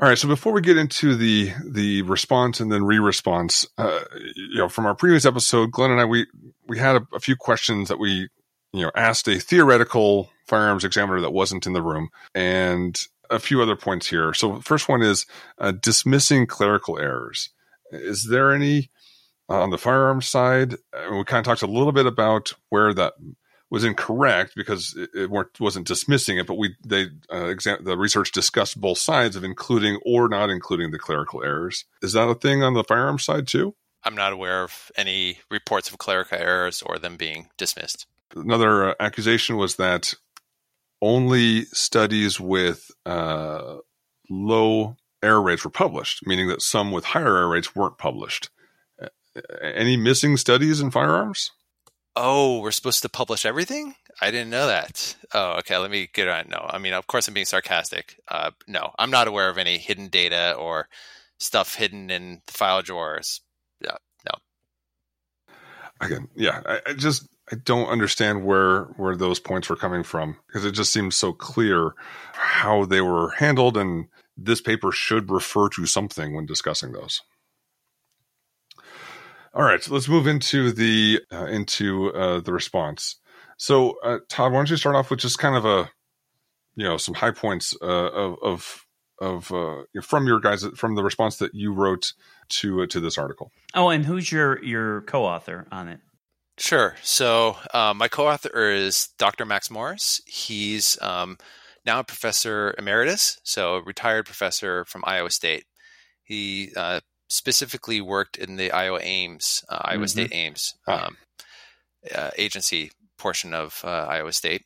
[0.00, 0.16] All right.
[0.16, 4.00] So before we get into the the response and then re-response, uh,
[4.36, 6.26] you know, from our previous episode, Glenn and I we
[6.68, 8.28] we had a, a few questions that we
[8.72, 12.96] you know asked a theoretical firearms examiner that wasn't in the room, and
[13.30, 14.34] a few other points here.
[14.34, 15.26] So, first one is
[15.58, 17.50] uh, dismissing clerical errors.
[17.90, 18.90] Is there any
[19.48, 20.74] uh, on the firearms side?
[20.92, 23.14] Uh, we kind of talked a little bit about where that
[23.70, 28.32] was incorrect because it, it wasn't dismissing it, but we they uh, exam- the research
[28.32, 31.84] discussed both sides of including or not including the clerical errors.
[32.02, 33.74] Is that a thing on the firearms side too?
[34.04, 38.06] I'm not aware of any reports of clerical errors or them being dismissed.
[38.34, 40.14] Another uh, accusation was that
[41.00, 43.76] only studies with uh,
[44.30, 48.50] low error rates were published, meaning that some with higher error rates weren't published.
[49.62, 51.52] Any missing studies in firearms?
[52.16, 53.94] Oh, we're supposed to publish everything?
[54.20, 55.14] I didn't know that.
[55.32, 55.76] Oh, okay.
[55.76, 56.48] Let me get on.
[56.48, 58.18] No, I mean, of course, I'm being sarcastic.
[58.26, 60.88] Uh, no, I'm not aware of any hidden data or
[61.38, 63.40] stuff hidden in file drawers.
[63.80, 65.54] Yeah, no.
[66.00, 70.36] Again, yeah, I, I just I don't understand where where those points were coming from
[70.46, 71.92] because it just seems so clear
[72.32, 74.06] how they were handled, and
[74.36, 77.22] this paper should refer to something when discussing those.
[79.54, 83.16] All right, so let's move into the uh, into uh, the response.
[83.56, 85.90] So, uh, Todd, why don't you start off with just kind of a,
[86.76, 88.86] you know, some high points uh, of of
[89.20, 92.12] of uh, from your guys from the response that you wrote
[92.50, 93.50] to uh, to this article.
[93.74, 96.00] Oh, and who's your your co-author on it?
[96.58, 96.96] Sure.
[97.02, 99.44] So uh, my co-author is Dr.
[99.44, 100.20] Max Morris.
[100.26, 101.38] He's um,
[101.86, 105.64] now a professor emeritus, so a retired professor from Iowa State.
[106.24, 110.06] He uh, specifically worked in the Iowa Ames, uh, Iowa mm-hmm.
[110.06, 111.16] State Ames um,
[112.14, 114.64] uh, agency portion of uh, Iowa State,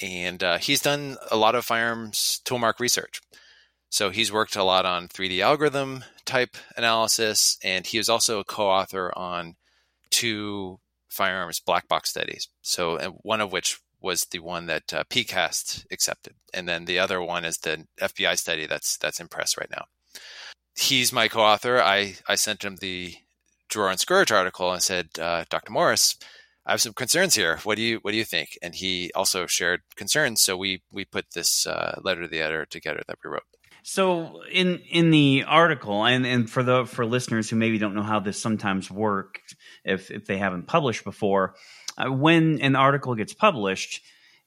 [0.00, 3.20] and uh, he's done a lot of firearms toolmark research.
[3.90, 8.44] So he's worked a lot on 3D algorithm type analysis, and he was also a
[8.44, 9.56] co-author on
[10.10, 10.78] two
[11.14, 12.48] firearms black box studies.
[12.62, 17.22] So one of which was the one that uh, PCAST accepted, and then the other
[17.22, 19.86] one is the FBI study that's that's in press right now.
[20.76, 21.80] He's my co-author.
[21.80, 23.14] I I sent him the
[23.68, 25.72] Dror and Scurich article and said, uh, Dr.
[25.72, 26.16] Morris,
[26.66, 27.58] I have some concerns here.
[27.64, 28.58] What do you what do you think?
[28.62, 32.66] And he also shared concerns, so we we put this uh, letter to the editor
[32.66, 33.42] together that we wrote.
[33.82, 38.02] So in in the article, and and for the for listeners who maybe don't know
[38.02, 41.54] how this sometimes works, if if they haven't published before,
[41.98, 44.02] uh, when an article gets published,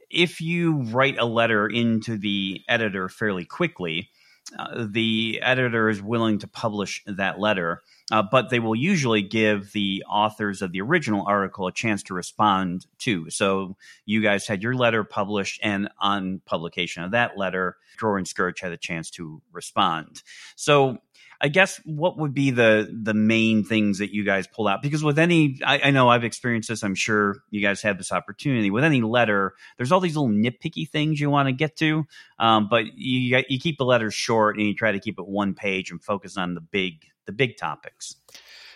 [0.10, 4.10] if you write a letter into the editor fairly quickly,
[4.58, 9.73] uh, the editor is willing to publish that letter uh, but they will usually give
[9.73, 13.30] the authors of the original article a chance to respond too.
[13.30, 18.28] So you guys had your letter published, and on publication of that letter, Dror and
[18.28, 20.23] Scurich had a chance to respond.
[20.56, 21.00] So
[21.39, 24.82] I guess what would be the the main things that you guys pull out?
[24.82, 26.84] Because with any, I, I, know I've experienced this.
[26.84, 28.71] I'm sure you guys have this opportunity.
[28.71, 32.06] With any letter, there's all these little nitpicky things you want to get to,
[32.39, 35.54] um, but you you keep the letters short and you try to keep it one
[35.54, 38.15] page and focus on the big the big topics.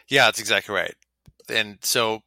[0.08, 0.96] Yeah, that's exactly right.
[1.50, 2.22] And so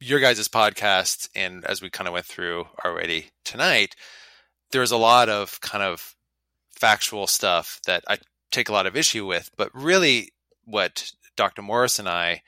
[0.00, 3.96] your guys' podcast, and as we kind of went through already tonight,
[4.70, 6.14] there's a lot of kind of
[6.70, 8.18] factual stuff that I
[8.50, 9.50] take a lot of issue with.
[9.56, 10.32] But really,
[10.64, 11.62] what Dr.
[11.62, 12.42] Morris and I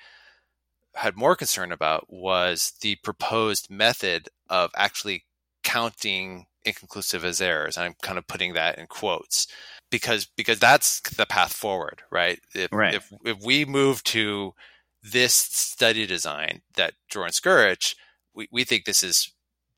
[0.95, 5.25] had more concern about was the proposed method of actually
[5.63, 7.79] counting inconclusive as errors.
[7.79, 9.47] I'm kind of putting that in quotes
[9.91, 12.41] because because that's the path forward, right?
[12.55, 12.95] If right.
[12.95, 14.55] if if we move to
[15.03, 17.95] this study design that Dror and Scurich,
[18.35, 19.33] we, we think this is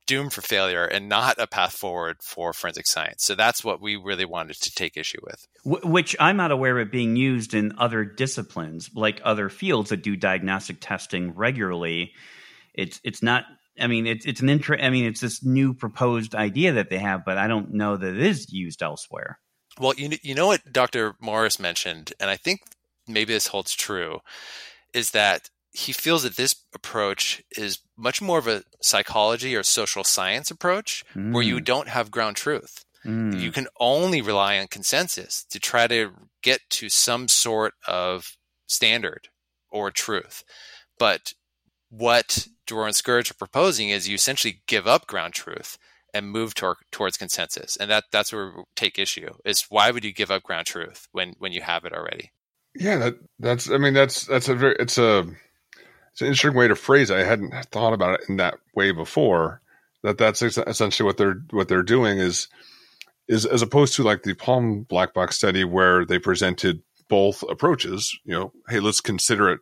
[0.07, 3.25] doomed for failure and not a path forward for forensic science.
[3.25, 5.47] So that's what we really wanted to take issue with.
[5.65, 10.17] Which I'm not aware of being used in other disciplines, like other fields that do
[10.17, 12.13] diagnostic testing regularly.
[12.75, 13.45] It's it's not.
[13.81, 14.77] I mean, it's it's an intro.
[14.79, 18.15] I mean, it's this new proposed idea that they have, but I don't know that
[18.15, 19.39] it is used elsewhere.
[19.79, 21.15] Well, you you know what Dr.
[21.21, 22.61] Morris mentioned, and I think
[23.07, 24.21] maybe this holds true,
[24.93, 30.05] is that he feels that this approach is much more of a psychology or social
[30.05, 31.33] science approach mm.
[31.33, 31.65] where you mm.
[31.65, 32.85] don't have ground truth.
[33.05, 33.41] Mm.
[33.41, 39.29] You can only rely on consensus to try to get to some sort of standard
[39.71, 40.45] or truth.
[40.99, 41.33] But
[41.89, 45.79] what Dror and Scurich are proposing is you essentially give up ground truth
[46.15, 47.77] and move tor- towards consensus.
[47.77, 51.09] And that that's where we take issue is why would you give up ground truth
[51.13, 52.31] when when you have it already?
[52.75, 55.27] Yeah, that that's I mean that's that's a very it's a
[56.13, 57.17] it's an interesting way to phrase it.
[57.17, 59.61] I hadn't thought about it in that way before.
[60.03, 62.49] That that's essentially what they're what they're doing is
[63.29, 68.19] is as opposed to like the Palm black box study where they presented both approaches.
[68.25, 69.61] You know, hey, let's consider it.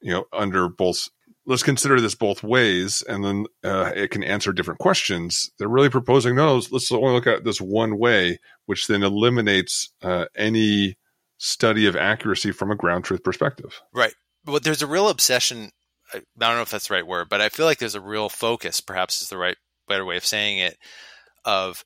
[0.00, 1.08] You know, under both
[1.46, 5.90] let's consider this both ways and then uh, it can answer different questions they're really
[5.90, 10.96] proposing those let's only look at this one way which then eliminates uh, any
[11.38, 15.70] study of accuracy from a ground truth perspective right But there's a real obsession
[16.14, 18.28] i don't know if that's the right word but i feel like there's a real
[18.28, 19.56] focus perhaps is the right
[19.88, 20.76] better way of saying it
[21.44, 21.84] of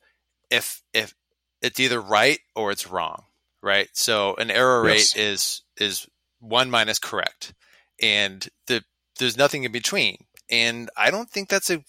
[0.49, 1.13] if if
[1.61, 3.23] it's either right or it's wrong
[3.61, 5.15] right so an error yes.
[5.15, 6.07] rate is is
[6.39, 7.53] one minus correct
[8.01, 8.83] and the
[9.17, 10.17] there's nothing in between.
[10.49, 11.83] And I don't think that's a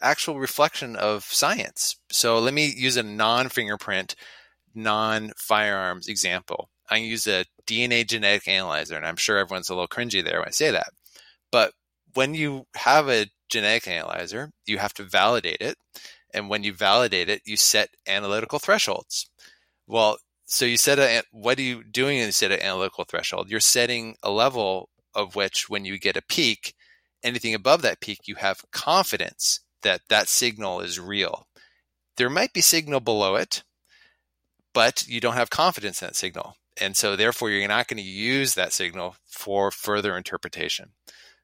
[0.00, 1.96] actual reflection of science.
[2.10, 4.14] So let me use a non-fingerprint,
[4.74, 6.68] non-firearms example.
[6.90, 10.48] I use a DNA genetic analyzer, and I'm sure everyone's a little cringy there when
[10.48, 10.88] I say that.
[11.50, 11.72] But
[12.14, 15.76] when you have a genetic analyzer, you have to validate it.
[16.32, 19.30] And when you validate it, you set analytical thresholds.
[19.86, 23.50] Well, so you set a, what are you doing in set an analytical threshold?
[23.50, 26.74] You're setting a level of which when you get a peak,
[27.22, 31.46] anything above that peak, you have confidence that that signal is real.
[32.16, 33.62] There might be signal below it,
[34.72, 36.56] but you don't have confidence in that signal.
[36.80, 40.90] And so therefore you're not going to use that signal for further interpretation.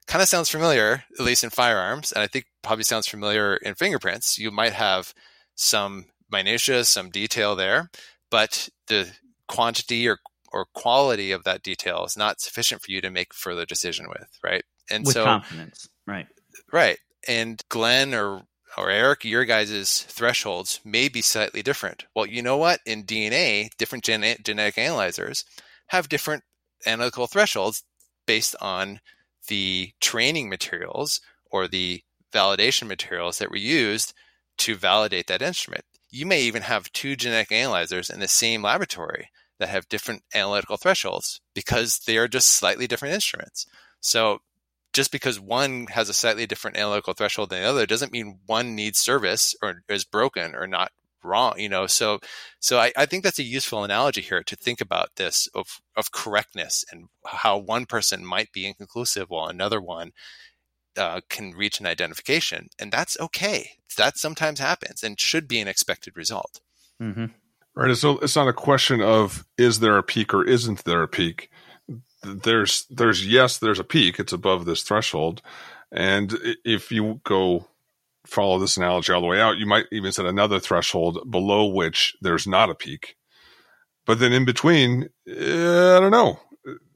[0.07, 3.75] Kind of sounds familiar, at least in firearms, and I think probably sounds familiar in
[3.75, 4.39] fingerprints.
[4.39, 5.15] You might have
[5.55, 7.91] some minutia, some detail there,
[8.31, 9.11] but the
[9.49, 10.19] quantity or
[10.53, 14.29] or quality of that detail is not sufficient for you to make further decision with,
[14.43, 14.65] right?
[14.91, 16.27] And with so confidence, right?
[16.73, 16.99] Right.
[17.29, 18.43] And Glenn or
[18.77, 22.07] or Eric, your guys' thresholds may be slightly different.
[22.15, 22.81] Well, you know what?
[22.87, 25.45] In DNA, different gen- genetic analyzers
[25.89, 26.45] have different
[26.87, 27.83] analytical thresholds
[28.27, 29.01] based on
[29.49, 31.21] the training materials
[31.51, 34.15] or the validation materials that were used
[34.59, 35.85] to validate that instrument.
[36.11, 40.77] You may even have two genetic analyzers in the same laboratory that have different analytical
[40.77, 43.67] thresholds because they are just slightly different instruments.
[44.01, 44.41] So
[44.93, 48.75] just because one has a slightly different analytical threshold than the other doesn't mean one
[48.75, 50.91] needs service or is broken or not
[51.23, 52.19] wrong you know so
[52.59, 56.13] so I, I think that's a useful analogy here to think about this of of
[56.13, 60.13] correctness and how one person might be inconclusive while another one
[60.97, 63.73] uh, can reach an identification and that's okay.
[63.97, 66.61] That sometimes happens and should be an expected result.
[67.01, 67.27] Mm-hmm.
[67.75, 71.09] right so it's not a question of is there a peak or isn't there a
[71.09, 71.51] peak?
[72.23, 74.19] There's there's yes there's a peak.
[74.19, 75.43] It's above this threshold.
[75.93, 77.67] And if you go
[78.27, 82.17] follow this analogy all the way out you might even set another threshold below which
[82.21, 83.17] there's not a peak.
[84.07, 86.41] But then in between eh, i don't know.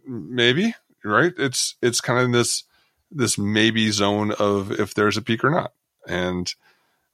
[0.06, 1.32] Maybe right?
[1.38, 2.64] It's it's kind of this
[3.10, 5.72] this maybe zone of if there's a peak or not.
[6.06, 6.52] And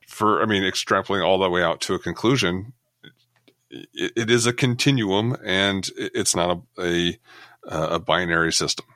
[0.06, 2.72] for i mean extrapolating all the way out to a conclusion
[3.70, 7.18] it, it is a continuum and it's not a, a
[7.70, 8.86] a binary system.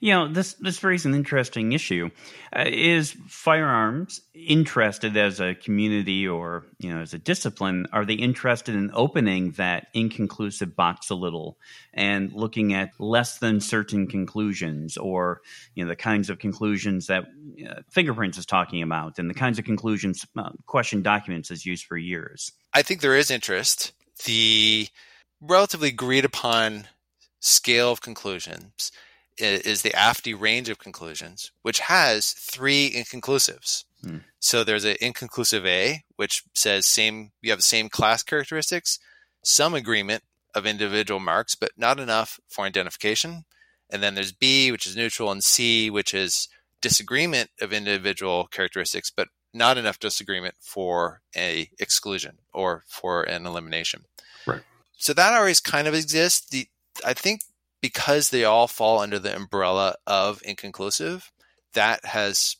[0.00, 2.10] You know, this this raises an interesting issue.
[2.54, 7.86] Uh, is firearms interested as a community or you know as a discipline?
[7.92, 11.58] Are they interested in opening that inconclusive box a little
[11.92, 15.40] and looking at less than certain conclusions, or
[15.74, 17.24] you know the kinds of conclusions that
[17.68, 21.86] uh, fingerprints is talking about, and the kinds of conclusions uh, question documents has used
[21.86, 22.52] for years?
[22.72, 23.92] I think there is interest.
[24.26, 24.88] The
[25.40, 26.86] relatively agreed upon
[27.40, 28.92] scale of conclusions
[29.40, 33.84] is the AFTE range of conclusions, which has three inconclusives.
[34.02, 34.18] Hmm.
[34.40, 38.98] So there's an inconclusive A, which says same you have the same class characteristics,
[39.42, 40.22] some agreement
[40.54, 43.44] of individual marks, but not enough for identification.
[43.90, 46.48] And then there's B, which is neutral, and C, which is
[46.80, 54.04] disagreement of individual characteristics, but not enough disagreement for a exclusion or for an elimination.
[54.46, 54.62] Right.
[54.96, 56.48] So that always kind of exists.
[56.48, 56.68] The
[57.04, 57.42] I think
[57.80, 61.30] because they all fall under the umbrella of inconclusive,
[61.74, 62.56] that has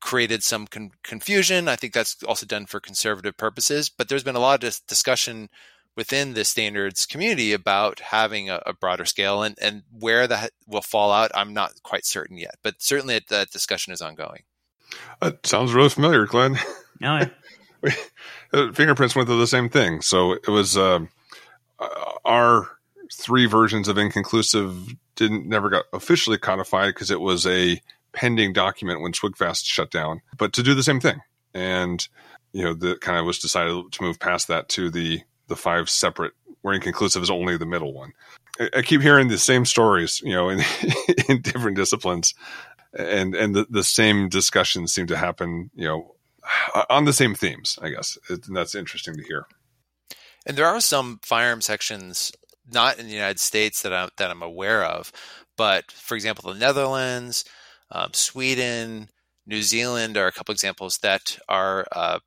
[0.00, 1.68] created some con- confusion.
[1.68, 5.48] I think that's also done for conservative purposes, but there's been a lot of discussion
[5.96, 10.82] within the standards community about having a, a, broader scale and, and where that will
[10.82, 11.30] fall out.
[11.34, 14.42] I'm not quite certain yet, but certainly that discussion is ongoing.
[15.20, 16.58] That sounds really familiar, Glenn.
[17.02, 17.20] Oh,
[17.82, 17.94] yeah.
[18.52, 20.02] Uh, fingerprints went through the same thing.
[20.02, 21.00] So it was uh,
[22.24, 22.75] our
[23.12, 27.80] three versions of inconclusive didn't never got officially codified because it was a
[28.12, 30.22] pending document when SWGFAST shut down.
[30.36, 31.20] But to do the same thing,
[31.54, 32.06] and
[32.52, 35.88] you know, the kind of was decided to move past that to the the five
[35.88, 36.32] separate
[36.62, 38.12] where inconclusive is only the middle one.
[38.58, 40.60] I, I keep hearing the same stories, you know, in
[41.28, 42.34] in different disciplines,
[42.98, 46.14] and and the, the same discussions seem to happen, you know,
[46.90, 47.78] on the same themes.
[47.80, 49.46] I guess and that's interesting to hear.
[50.46, 52.32] And there are some firearm sections
[52.70, 55.12] not in the United States that I'm that I'm aware of,
[55.56, 57.44] but for example, the Netherlands,
[57.90, 59.08] um, Sweden,
[59.46, 62.18] New Zealand are a couple examples that are uh,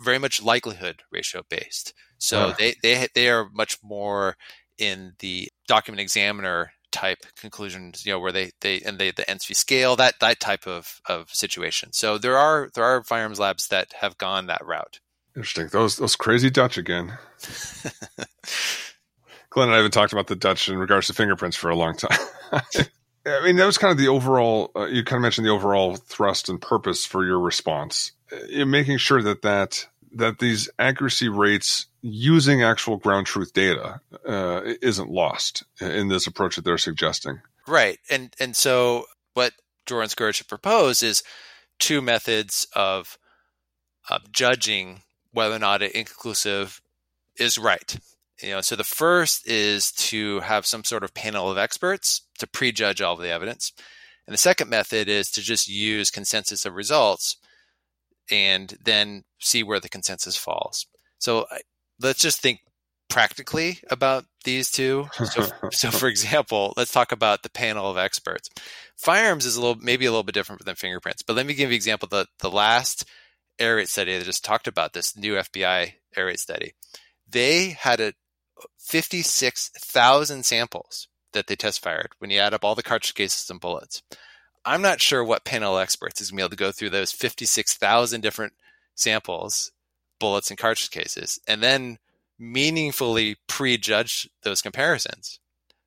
[0.00, 1.92] very much likelihood ratio based.
[2.18, 4.36] So they they they are much more
[4.76, 9.54] in the document examiner type conclusions, you know, where they they and they the ENFSI
[9.54, 11.92] scale that that type of of situation.
[11.92, 15.00] So there are there are firearms labs that have gone that route.
[15.36, 15.68] Interesting.
[15.68, 17.18] Those those crazy Dutch again.
[19.50, 21.96] Glenn and I haven't talked about the Dutch in regards to fingerprints for a long
[21.96, 22.18] time.
[23.26, 24.70] I mean, that was kind of the overall.
[24.74, 28.98] Uh, you kind of mentioned the overall thrust and purpose for your response, uh, making
[28.98, 35.64] sure that that that these accuracy rates using actual ground truth data uh, isn't lost
[35.80, 37.40] in this approach that they're suggesting.
[37.66, 39.52] Right, and and so what
[39.84, 41.22] Dror and Scurich proposed is
[41.78, 43.18] two methods of
[44.08, 46.80] of judging whether or not an inconclusive
[47.36, 47.98] is right
[48.42, 52.46] you know so the first is to have some sort of panel of experts to
[52.46, 53.72] prejudge all of the evidence
[54.26, 57.36] and the second method is to just use consensus of results
[58.30, 60.86] and then see where the consensus falls
[61.18, 61.46] so
[62.00, 62.60] let's just think
[63.08, 65.08] practically about these two.
[65.12, 68.48] So, so, for example, let's talk about the panel of experts.
[68.96, 71.70] Firearms is a little, maybe a little bit different than fingerprints, but let me give
[71.70, 72.08] you an example.
[72.08, 73.04] The the last
[73.58, 76.72] error rate study that just talked about this new FBI error rate study,
[77.28, 78.12] they had a
[78.78, 83.60] 56,000 samples that they test fired when you add up all the cartridge cases and
[83.60, 84.02] bullets.
[84.64, 87.12] I'm not sure what panel experts is going to be able to go through those
[87.12, 88.52] 56,000 different
[88.94, 89.72] samples,
[90.18, 91.98] bullets, and cartridge cases, and then
[92.38, 95.40] meaningfully prejudge those comparisons.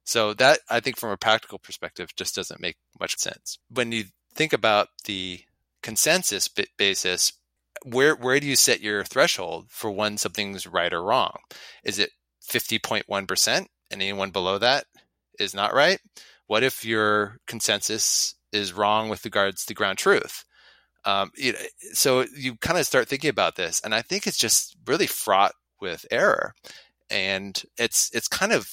[0.04, 3.60] So that I think from a practical perspective just doesn't make much sense.
[3.70, 5.42] When you think about the
[5.82, 7.34] consensus basis,
[7.84, 11.38] where where do you set your threshold for when something's right or wrong?
[11.84, 12.12] Is it
[12.52, 14.86] 50.1% and anyone below that
[15.40, 16.00] is not right?
[16.48, 20.44] What if your consensus is wrong with regards to ground truth?
[21.06, 21.60] Um, you know,
[21.94, 25.54] so you kind of start thinking about this, and I think it's just really fraught
[25.80, 26.54] with error,
[27.10, 28.70] and it's it's kind of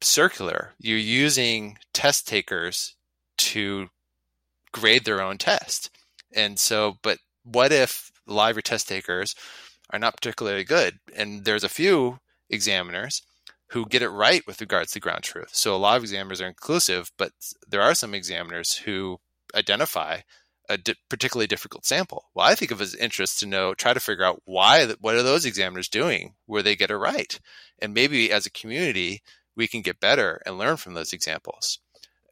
[0.00, 0.72] circular.
[0.78, 2.96] You're using test takers
[3.38, 3.88] to
[4.72, 5.90] grade their own test,
[6.34, 9.34] and so, but what if your test takers
[9.90, 12.20] are not particularly good, and there's a few
[12.50, 13.22] examiners
[13.68, 15.50] who get it right with regards to ground truth.
[15.52, 17.32] So a lot of examiners are inclusive, but
[17.68, 19.20] there are some examiners who
[19.54, 20.20] identify
[20.68, 22.26] a di- particularly difficult sample.
[22.34, 25.22] Well, I think of as interest to know, try to figure out why, what are
[25.22, 27.38] those examiners doing where they get it right?
[27.80, 29.22] And maybe as a community,
[29.56, 31.78] we can get better and learn from those examples.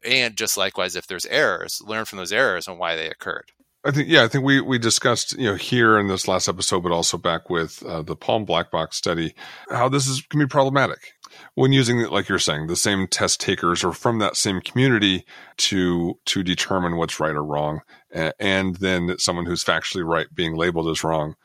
[0.03, 3.51] And just likewise, if there's errors, learn from those errors and why they occurred.
[3.85, 6.83] I think yeah, I think we we discussed you know here in this last episode,
[6.83, 9.33] but also back with uh, the Palm Black Box study,
[9.69, 11.13] how this is can be problematic
[11.55, 15.25] when using like you're saying the same test takers or from that same community
[15.57, 17.79] to to determine what's right or wrong,
[18.11, 21.35] and then someone who's factually right being labeled as wrong,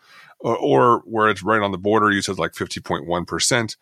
[0.40, 2.10] or, or where it's right on the border.
[2.10, 3.76] You said like fifty point one percent.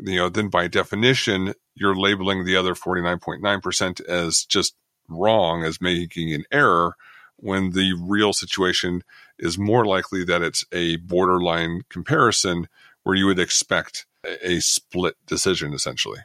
[0.00, 4.46] You know, then by definition, you're labeling the other forty nine point nine percent as
[4.46, 4.74] just
[5.08, 6.94] wrong, as making an error
[7.38, 9.02] when the real situation
[9.38, 12.68] is more likely that it's a borderline comparison
[13.02, 14.06] where you would expect
[14.42, 16.18] a split decision essentially.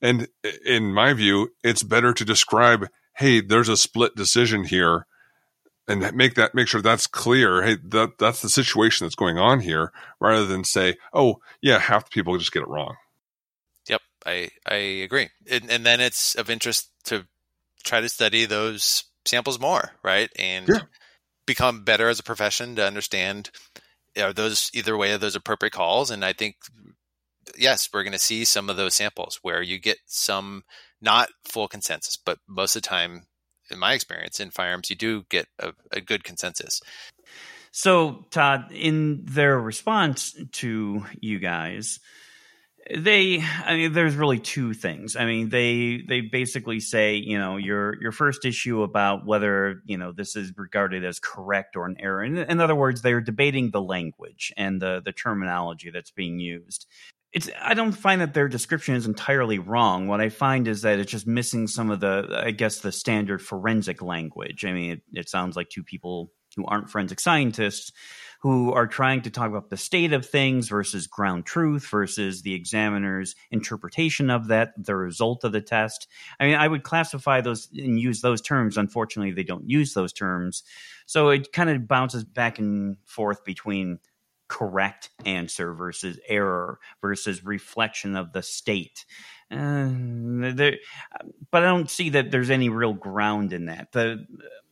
[0.00, 0.28] And
[0.64, 5.06] in my view, it's better to describe, hey, there's a split decision here
[5.88, 7.62] and make that make sure that's clear.
[7.62, 9.90] Hey, that that's the situation that's going on here,
[10.20, 12.96] rather than say, oh, yeah, half the people just get it wrong.
[13.88, 15.30] Yep, I I agree.
[15.50, 17.26] And, and then it's of interest to
[17.82, 20.30] try to study those samples more, right?
[20.36, 20.80] And yeah.
[21.46, 23.50] become better as a profession to understand
[24.20, 26.10] are those either way of those appropriate calls.
[26.10, 26.56] And I think
[27.56, 30.64] yes, we're going to see some of those samples where you get some
[31.00, 33.26] not full consensus, but most of the time,
[33.70, 36.80] in my experience in firearms, you do get a, a good consensus.
[37.70, 42.00] So, Todd, in their response to you guys,
[42.96, 45.16] they i mean there's really two things.
[45.16, 49.98] I mean they they basically say you know your your first issue about whether you
[49.98, 52.24] know this is regarded as correct or an error.
[52.24, 56.86] In, in other words they're debating the language and the the terminology that's being used.
[57.32, 60.08] It's i don't find that their description is entirely wrong.
[60.08, 63.42] What i find is that it's just missing some of the i guess the standard
[63.42, 64.64] forensic language.
[64.64, 67.92] I mean it, it sounds like two people who aren't forensic scientists
[68.40, 72.54] who are trying to talk about the state of things versus ground truth versus the
[72.54, 76.06] examiner's interpretation of that, the result of the test.
[76.38, 78.76] I mean, I would classify those and use those terms.
[78.76, 80.62] Unfortunately, they don't use those terms.
[81.06, 83.98] So it kind of bounces back and forth between
[84.46, 89.04] correct answer versus error versus reflection of the state.
[89.50, 90.76] Uh, there,
[91.50, 93.92] but I don't see that there's any real ground in that.
[93.92, 94.26] The,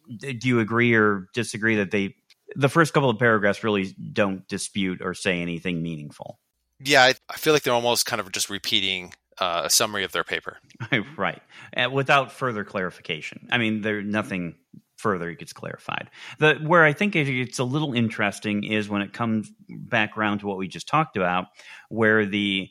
[0.08, 2.14] do you agree or disagree that they
[2.54, 6.38] the first couple of paragraphs really don't dispute or say anything meaningful.
[6.80, 10.12] Yeah, I, I feel like they're almost kind of just repeating uh, a summary of
[10.12, 10.58] their paper.
[11.16, 11.42] right,
[11.76, 13.48] uh, without further clarification.
[13.50, 14.56] I mean, there's nothing
[14.96, 16.10] further gets clarified.
[16.38, 20.46] The where I think it's a little interesting is when it comes back around to
[20.46, 21.46] what we just talked about,
[21.88, 22.70] where the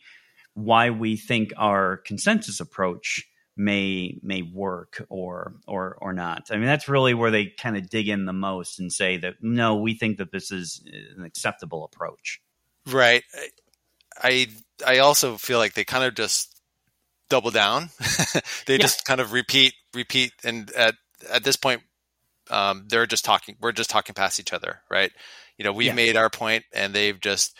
[0.53, 3.25] why we think our consensus approach
[3.57, 6.47] may may work or or or not.
[6.51, 9.35] I mean, that's really where they kind of dig in the most and say that
[9.41, 10.83] no, we think that this is
[11.17, 12.41] an acceptable approach.
[12.87, 13.23] Right.
[14.21, 14.47] I
[14.85, 16.59] I also feel like they kind of just
[17.29, 17.89] double down.
[18.65, 18.77] they yeah.
[18.79, 20.95] just kind of repeat repeat and at
[21.31, 21.81] at this point
[22.49, 25.11] um, they're just talking we're just talking past each other, right?
[25.57, 25.93] You know, we yeah.
[25.93, 27.55] made our point and they've just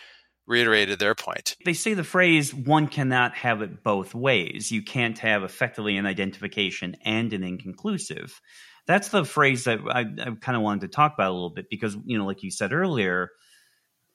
[0.46, 1.56] reiterated their point.
[1.64, 4.70] They say the phrase one cannot have it both ways.
[4.70, 8.40] You can't have effectively an identification and an inconclusive.
[8.86, 11.66] That's the phrase that I, I kind of wanted to talk about a little bit
[11.68, 13.30] because, you know, like you said earlier,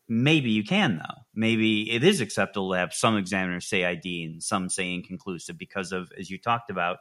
[0.07, 1.21] maybe you can though.
[1.35, 5.91] Maybe it is acceptable to have some examiners say ID and some say inconclusive because
[5.91, 6.99] of, as you talked about,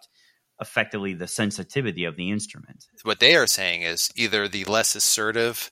[0.61, 2.87] effectively the sensitivity of the instrument.
[3.05, 5.71] What they are saying is either the less assertive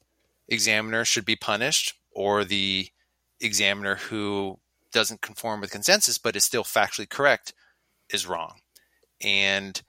[0.48, 2.88] examiner should be punished or the
[3.40, 4.58] examiner who
[4.92, 7.52] doesn't conform with consensus but is still factually correct
[8.10, 8.60] is wrong.
[9.20, 9.80] And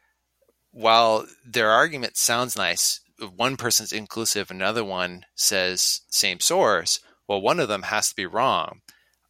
[0.72, 3.02] while their argument sounds nice,
[3.36, 8.26] one person's inclusive, another one says same source, well, one of them has to be
[8.26, 8.82] wrong.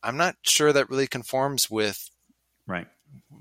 [0.01, 2.09] I'm not sure that really conforms with,
[2.67, 2.87] right?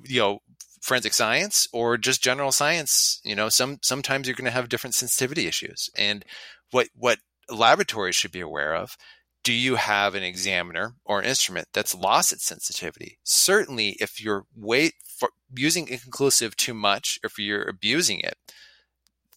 [0.04, 0.42] You know,
[0.80, 3.20] forensic science or just general science.
[3.24, 6.24] You know, some sometimes you're going to have different sensitivity issues, and
[6.70, 7.18] what what
[7.48, 8.96] laboratories should be aware of.
[9.48, 13.18] Do you have an examiner or an instrument that's lost its sensitivity?
[13.22, 18.36] Certainly, if you're wait for using inconclusive too much, if you're abusing it,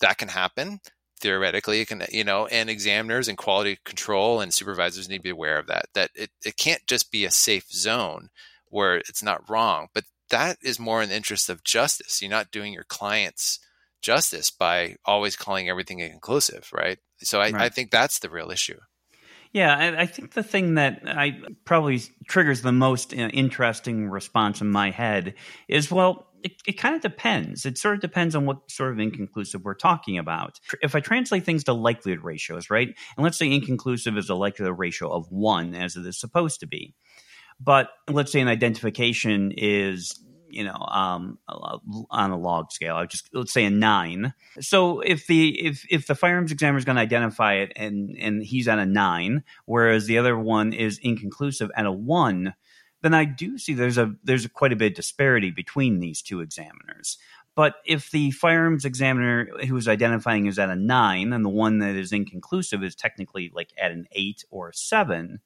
[0.02, 0.82] that can happen
[1.22, 5.30] theoretically it can you know and examiners and quality control and supervisors need to be
[5.30, 8.30] aware of that that it, it can't just be a safe zone
[8.68, 12.52] where it's not wrong but that is more in the interest of justice you're not
[12.52, 13.60] doing your clients
[14.02, 17.62] justice by always calling everything inconclusive right so i, right.
[17.62, 18.80] I think that's the real issue
[19.54, 24.62] yeah, I, I, think the thing that I probably triggers the most uh, interesting response
[24.62, 25.34] in my head
[25.68, 27.66] is well, it, it kind of depends.
[27.66, 30.60] It sort of depends on what sort of inconclusive we're talking about.
[30.82, 32.88] If I translate things to likelihood ratios, right?
[33.18, 36.68] And let's say inconclusive is a likelihood ratio of one, as it is supposed to
[36.68, 36.96] be.
[37.60, 40.18] But let's say an identification is
[40.52, 41.38] you know um,
[42.10, 46.08] on a log scale i just let's say a nine so if the if if
[46.08, 50.06] the firearms examiner is going to identify it and and he's at a nine whereas
[50.06, 52.54] the other one is inconclusive at a one
[53.02, 56.22] then I do see there's a there's a quite a bit of disparity between these
[56.22, 57.18] two examiners.
[57.56, 61.80] But if the firearms examiner who is identifying is at a nine and the one
[61.80, 65.42] that is inconclusive is technically like at an eight or a seven,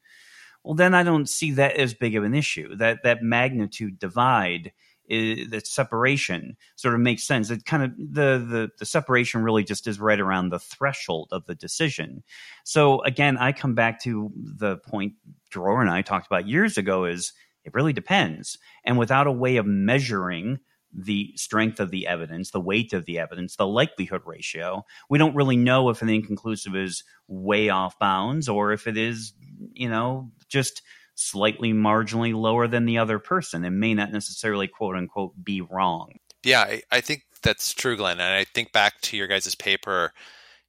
[0.64, 2.76] well, then I don't see that as big of an issue.
[2.76, 4.74] That that magnitude divide,
[5.08, 7.49] is, that separation, sort of makes sense.
[7.49, 11.45] It kind of the, the the separation really just is right around the threshold of
[11.45, 12.24] the decision.
[12.64, 15.14] So again, I come back to the point
[15.49, 17.34] Dror and I talked about years ago: is
[17.64, 18.58] it really depends.
[18.84, 20.60] And without a way of measuring
[20.97, 25.36] the strength of the evidence, the weight of the evidence, the likelihood ratio, we don't
[25.36, 29.34] really know if an inconclusive is way off bounds or if it is,
[29.74, 30.82] you know, just
[31.16, 36.11] slightly marginally lower than the other person and may not necessarily quote unquote be wrong.
[36.43, 38.20] Yeah, I, I think that's true, Glenn.
[38.20, 40.11] And I think back to your guys' paper,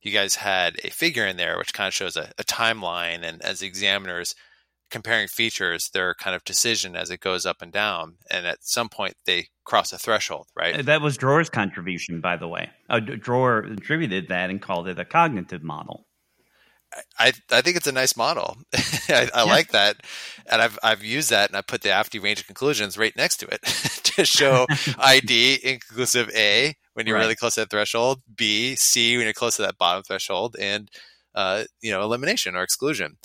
[0.01, 3.43] you guys had a figure in there which kind of shows a, a timeline and
[3.43, 4.35] as examiners
[4.91, 8.17] comparing features, their kind of decision as it goes up and down.
[8.31, 10.85] And at some point, they cross a threshold, right?
[10.85, 12.71] That was Dror's contribution, by the way.
[12.89, 16.06] Uh, Dror attributed that and called it a cognitive model.
[17.19, 18.57] I, I think it's a nice model.
[19.09, 19.43] I, I yeah.
[19.43, 19.97] like that,
[20.47, 23.39] and I've I've used that, and I put the AFTE range of conclusions right next
[23.39, 23.63] to it
[24.15, 24.67] to show
[24.99, 27.23] ID inconclusive A when you're right.
[27.23, 30.91] really close to that threshold, B, C when you're close to that bottom threshold, and
[31.35, 33.17] uh, you know elimination or exclusion.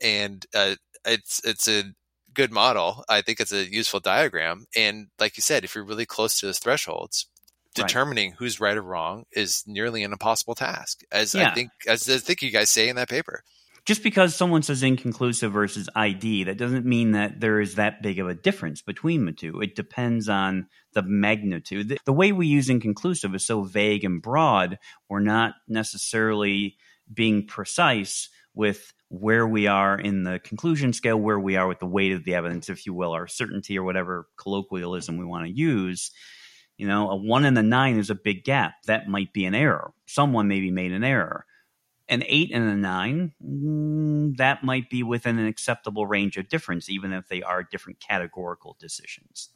[0.00, 1.84] And uh, it's it's a
[2.32, 3.04] good model.
[3.08, 4.66] I think it's a useful diagram.
[4.76, 7.26] And like you said, if you're really close to those thresholds,
[7.74, 8.38] determining right.
[8.38, 11.02] who's right or wrong is nearly an impossible task.
[11.12, 11.50] As yeah.
[11.50, 13.42] I think as I think you guys say in that paper.
[13.86, 18.18] Just because someone says inconclusive versus ID, that doesn't mean that there is that big
[18.18, 19.60] of a difference between the two.
[19.62, 21.88] It depends on the magnitude.
[21.88, 26.76] The, the way we use inconclusive is so vague and broad, we're not necessarily
[27.12, 31.86] being precise with where we are in the conclusion scale, where we are with the
[31.86, 35.52] weight of the evidence, if you will, our certainty or whatever colloquialism we want to
[35.52, 36.12] use.
[36.80, 38.84] You know, a one and a nine is a big gap.
[38.86, 39.92] That might be an error.
[40.06, 41.44] Someone maybe made an error.
[42.08, 46.88] An eight and a nine, mm, that might be within an acceptable range of difference,
[46.88, 49.50] even if they are different categorical decisions.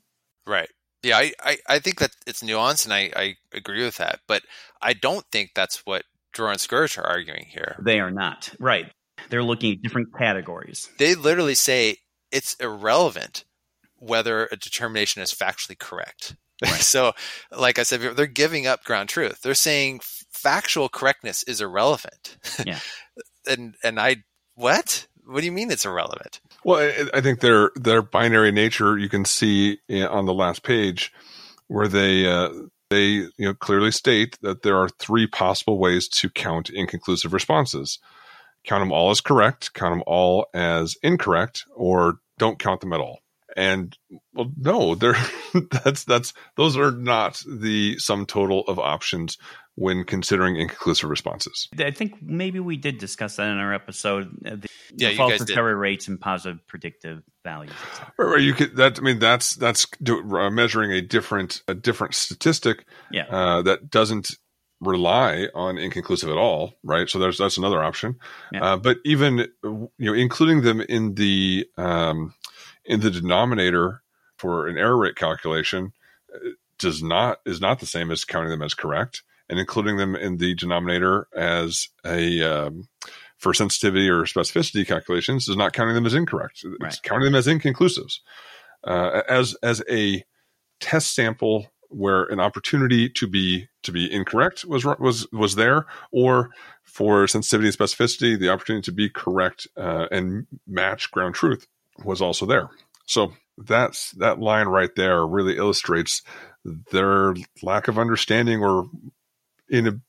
[0.46, 0.68] Right.
[1.02, 4.20] Yeah, I, I, I think that it's nuanced, and I, I agree with that.
[4.26, 4.42] But
[4.82, 6.04] I don't think that's what
[6.34, 7.76] Dror and Scurich are arguing here.
[7.82, 8.54] They are not.
[8.60, 8.92] Right.
[9.30, 10.90] They're looking at different categories.
[10.98, 11.96] They literally say
[12.30, 13.46] it's irrelevant
[13.96, 16.36] whether a determination is factually correct.
[16.64, 16.80] Right.
[16.80, 17.12] so,
[17.56, 19.42] like I said, they're giving up ground truth.
[19.42, 20.00] They're saying
[20.30, 22.38] factual correctness is irrelevant.
[22.66, 22.78] Yeah.
[23.46, 25.06] and and I what?
[25.26, 26.40] What do you mean it's irrelevant?
[26.64, 31.12] Well, I, I think their their binary nature you can see on the last page
[31.68, 32.50] where they uh,
[32.90, 37.98] they you know clearly state that there are three possible ways to count inconclusive responses
[38.64, 43.00] count them all as correct, count them all as incorrect, or don't count them at
[43.00, 43.20] all.
[43.56, 43.96] And
[44.32, 45.16] well, no, they're
[45.84, 49.38] that's that's those are not the sum total of options
[49.76, 51.68] when considering inconclusive responses.
[51.78, 54.28] I think maybe we did discuss that in our episode.
[54.46, 55.46] uh, The, Yeah, the you false guys did.
[55.48, 57.72] discovery rates and positive predictive values.
[58.18, 58.98] Right, right, you could that.
[58.98, 63.24] I mean, that's that's do, uh, measuring a different a different statistic Yeah.
[63.28, 64.30] uh, that doesn't
[64.80, 67.08] rely on inconclusive at all, right?
[67.08, 68.16] So there's that's another option.
[68.52, 68.64] Yeah.
[68.64, 72.34] Uh, but even you know, including them in the um,
[72.84, 74.02] in the denominator
[74.36, 75.92] for an error rate calculation
[76.34, 76.38] uh,
[76.78, 80.38] does not is not the same as counting them as correct, and including them in
[80.38, 82.88] the denominator as a um,
[83.38, 86.64] for sensitivity or specificity calculations is not counting them as incorrect.
[86.80, 88.20] It's counting them as inconclusives.
[88.82, 90.24] Uh, as as a
[90.80, 96.50] test sample where an opportunity to be to be incorrect was was was there, or
[96.82, 101.66] for sensitivity and specificity, the opportunity to be correct uh, and match ground truth
[102.02, 102.70] was also there.
[103.06, 106.22] So that's that line right there really illustrates
[106.64, 108.86] their lack of understanding or
[109.68, 110.00] in a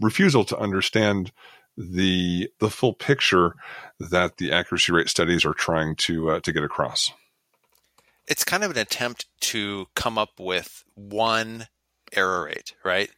[0.00, 1.32] refusal to understand
[1.76, 3.54] the the full picture
[3.98, 7.12] that the accuracy rate studies are trying to uh, to get across.
[8.26, 11.68] It's kind of an attempt to come up with one
[12.12, 13.10] error rate, right?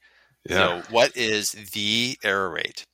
[0.49, 0.83] Yeah.
[0.83, 2.85] So, what is the error rate?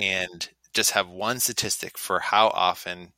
[0.00, 3.12] And just have one statistic for how often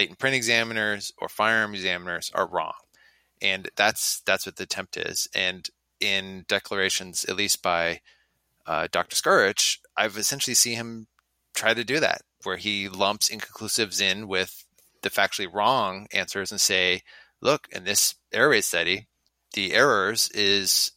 [0.00, 2.72] latent print examiners or firearm examiners are wrong.
[3.42, 5.28] And that's that's what the attempt is.
[5.34, 5.68] And
[6.00, 8.00] in declarations, at least by
[8.66, 9.14] uh, Dr.
[9.14, 11.06] Scurich, I've essentially seen him
[11.54, 14.64] try to do that, where he lumps inconclusives in with
[15.02, 17.02] the factually wrong answers and say,
[17.42, 19.06] look, in this error rate study,
[19.52, 20.92] the errors is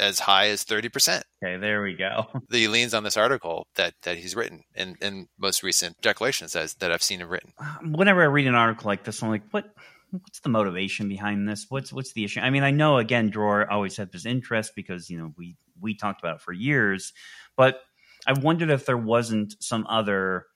[0.00, 1.22] as high as 30%.
[1.44, 2.26] Okay, there we go.
[2.50, 6.74] He leans on this article that, that he's written in, in most recent declarations that,
[6.80, 7.52] that I've seen him written.
[7.58, 9.72] Uh, whenever I read an article like this, I'm like, what?
[10.12, 11.66] What's the motivation behind this?
[11.68, 12.40] What's what's the issue?
[12.40, 15.94] I mean, I know again, Dror always had this interest because you know we we
[15.94, 17.12] talked about it for years,
[17.56, 17.80] but
[18.26, 20.46] I wondered if there wasn't some other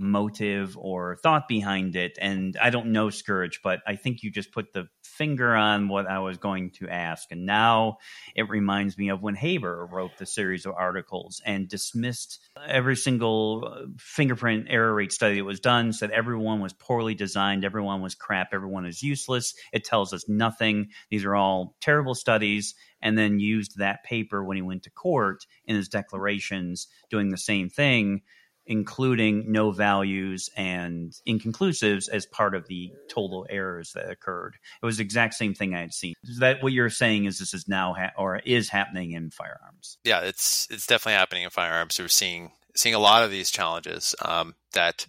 [0.00, 2.18] motive or thought behind it.
[2.20, 6.06] And I don't know Scurich, but I think you just put the finger on what
[6.06, 7.30] I was going to ask.
[7.30, 7.98] And now
[8.34, 13.70] it reminds me of when Haber wrote the series of articles and dismissed every single
[13.70, 18.14] uh, fingerprint error rate study that was done, said everyone was poorly designed, everyone was
[18.14, 19.54] crap, everyone is useless.
[19.72, 20.88] It tells us nothing.
[21.10, 22.74] These are all terrible studies.
[23.02, 27.38] And then used that paper when he went to court in his declarations, doing the
[27.38, 28.22] same thing
[28.70, 34.54] including no values and inconclusives as part of the total errors that occurred.
[34.82, 36.14] It was the exact same thing I had seen.
[36.24, 37.24] Is that what you're saying?
[37.26, 39.98] Is this is now ha- or is happening in firearms?
[40.04, 41.98] Yeah, it's it's definitely happening in firearms.
[41.98, 45.06] We're seeing seeing a lot of these challenges um, that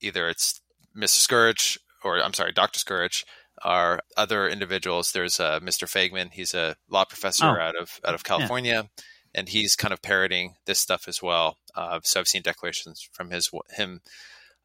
[0.00, 0.60] either it's
[0.96, 1.18] Mr.
[1.20, 2.78] Scurich or I'm sorry, Dr.
[2.78, 3.24] Scurich
[3.64, 5.10] or other individuals.
[5.12, 5.84] There's uh, Mr.
[5.88, 6.30] Faigman.
[6.32, 7.60] He's a law professor Oh.
[7.60, 8.88] out of out of California,
[9.34, 11.58] and he's kind of parroting this stuff as well.
[11.74, 14.00] Uh, so I've seen declarations from his him.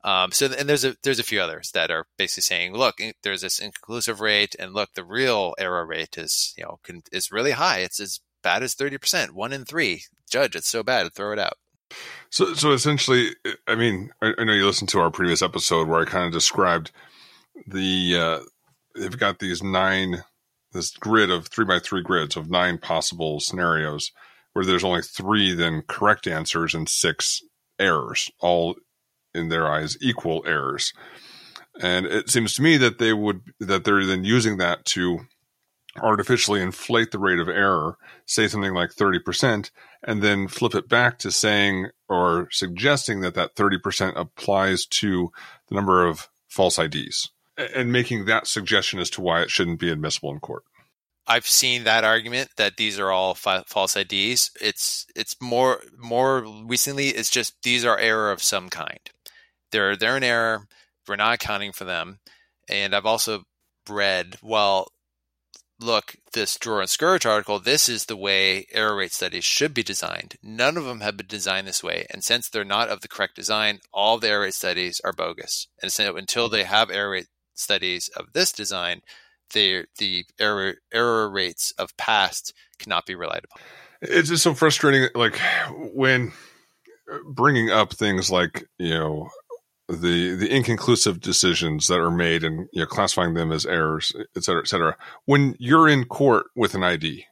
[0.04, 3.42] Um, so and there's a there's a few others that are basically saying, look, there's
[3.42, 7.52] this inconclusive rate, and look, the real error rate is you know can, is really
[7.52, 7.80] high.
[7.80, 10.04] It's as bad as thirty percent, one in three.
[10.30, 11.58] Judge, it's so bad, throw it out.
[12.30, 13.30] So, so essentially,
[13.66, 16.34] I mean, I, I know you listened to our previous episode where I kind of
[16.34, 16.92] described
[17.66, 18.40] the uh,
[18.96, 20.24] they've got these nine
[20.74, 24.12] this grid of three by three grids of nine possible scenarios
[24.58, 27.44] where there's only three then correct answers and six
[27.78, 28.76] errors, all
[29.36, 30.94] in their eyes equal errors.
[31.80, 35.20] And it seems to me that they would that they're then using that to
[36.02, 39.70] artificially inflate the rate of error, say something like 30%,
[40.02, 45.32] and then flip it back to saying or suggesting that that 30% applies to
[45.70, 47.30] the number of false IDs
[47.76, 50.64] and making that suggestion as to why it shouldn't be admissible in court.
[51.28, 54.52] I've seen that argument that these are all fa- false IDs.
[54.62, 57.10] It's it's more more recently.
[57.10, 59.00] It's just these are error of some kind.
[59.72, 60.68] They're they're an error.
[61.08, 62.20] We're not accounting for them.
[62.70, 63.44] And I've also
[63.90, 64.88] read well.
[65.80, 67.60] Look, this Dror and Scurich article.
[67.60, 70.36] This is the way error rate studies should be designed.
[70.42, 73.36] None of them have been designed this way, and since they're not of the correct
[73.36, 75.68] design, all the error rate studies are bogus.
[75.80, 79.02] And so until they have error rate studies of this design,
[79.54, 83.62] the the error error rates of past cannot be relied upon.
[84.02, 85.10] It's just so frustrating.
[85.16, 85.40] Like
[85.94, 86.32] when
[87.12, 89.30] uh, bringing up things like you know
[89.90, 94.44] the the inconclusive decisions that are made and you know classifying them as errors, et
[94.44, 94.96] cetera, et cetera.
[95.26, 97.26] When you're in court with an ID,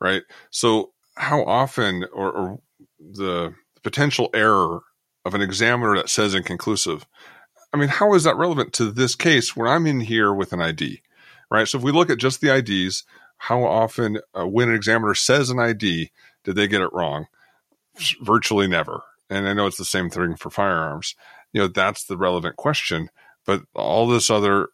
[0.00, 0.22] right?
[0.50, 2.58] So how often or, or
[2.98, 4.80] the potential error
[5.24, 7.06] of an examiner that says inconclusive?
[7.72, 10.60] I mean, how is that relevant to this case when I'm in here with an
[10.60, 11.02] ID,
[11.52, 11.68] right?
[11.68, 13.04] So if we look at just the IDs,
[13.36, 16.10] how often uh, when an examiner says an ID
[16.44, 17.26] did they get it wrong?
[18.20, 19.02] virtually never.
[19.30, 21.14] And I know it's the same thing for firearms.
[21.52, 23.10] You know, that's the relevant question.
[23.44, 24.68] But all this other,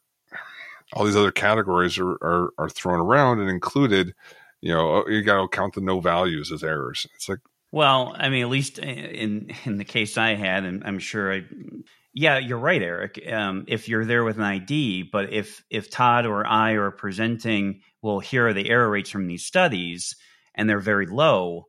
[0.93, 4.15] all these other categories are, are, are thrown around and included.
[4.61, 7.07] You know, oh, you got to count the no values as errors.
[7.15, 7.39] It's like,
[7.71, 11.45] well, I mean, at least in in the case I had, and I'm sure I,
[12.19, 13.23] yeah, you're right, Eric.
[13.31, 17.81] Um, if you're there with an ID, but if if Todd or I are presenting,
[18.03, 20.17] well, here are the error rates from these studies,
[20.57, 21.67] and they're very low.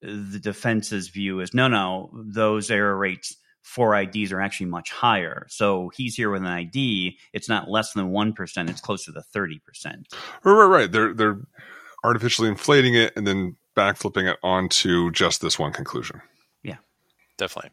[0.00, 5.46] The defense's view is no, no, those error rates for IDs are actually much higher.
[5.50, 7.18] So he's here with an ID.
[7.34, 8.70] It's not less than one percent.
[8.70, 10.08] It's closer to thirty percent.
[10.44, 10.90] Right, right, right.
[10.90, 11.40] They're they're
[12.04, 16.22] artificially inflating it and then backflipping it onto just this one conclusion.
[16.62, 16.78] Yeah,
[17.36, 17.72] definitely.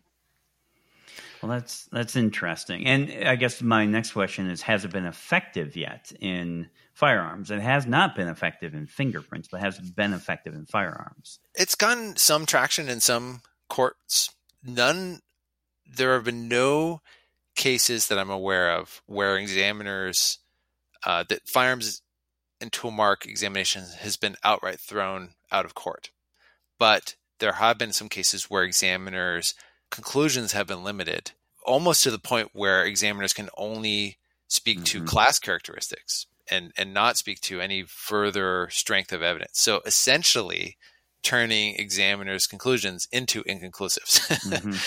[1.41, 2.85] Well, that's that's interesting.
[2.85, 7.51] And I guess my next question is: Has it been effective yet in firearms?
[7.51, 11.39] It has not been effective in fingerprints, but has been effective in firearms?
[11.55, 14.31] It's gotten some traction in some courts.
[14.63, 15.21] None.
[15.95, 17.01] There have been no
[17.55, 20.39] cases that I'm aware of where examiners
[21.05, 22.01] uh, that firearms
[22.59, 26.11] and tool mark examination has been outright thrown out of court.
[26.79, 29.53] But there have been some cases where examiners'
[29.89, 31.31] conclusions have been limited,
[31.65, 34.17] almost to the point where examiners can only
[34.47, 34.99] speak mm-hmm.
[34.99, 39.59] to class characteristics and, and not speak to any further strength of evidence.
[39.59, 40.77] So essentially,
[41.23, 44.69] turning examiners' conclusions into inconclusives, mm-hmm.
[44.71, 44.77] right.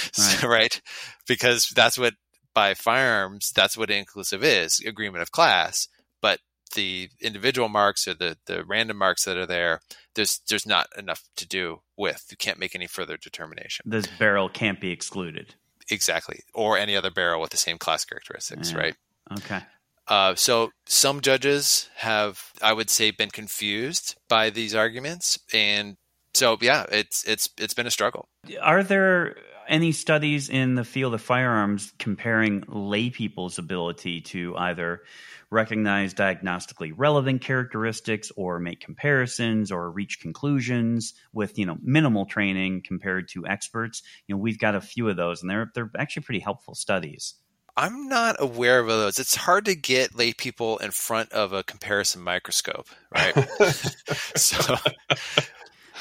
[0.40, 0.80] so, right?
[1.26, 2.14] Because that's what
[2.55, 5.88] by firearms, that's what inconclusive is agreement of class.
[6.20, 6.40] But
[6.75, 9.81] the individual marks or the, the random marks that are there,
[10.14, 12.27] there's there's not enough to do with.
[12.31, 13.85] You can't make any further determination.
[13.89, 15.55] This barrel can't be excluded.
[15.91, 18.79] Exactly, or any other barrel with the same class characteristics, yeah.
[18.79, 18.95] right?
[19.39, 19.61] Okay.
[20.07, 25.97] Uh, so some judges have, I would say, been confused by these arguments, and
[26.35, 28.29] so yeah, it's it's it's been a struggle.
[28.61, 29.37] Are there
[29.68, 35.03] any studies in the field of firearms comparing lay people's ability to either
[35.51, 42.82] recognize diagnostically relevant characteristics or make comparisons or reach conclusions with you know minimal training
[42.84, 46.22] compared to experts you know we've got a few of those and they're they're actually
[46.22, 47.34] pretty helpful studies
[47.76, 49.18] I'm not aware of those.
[49.18, 53.32] It's hard to get lay people in front of a comparison microscope, right?
[54.36, 54.74] so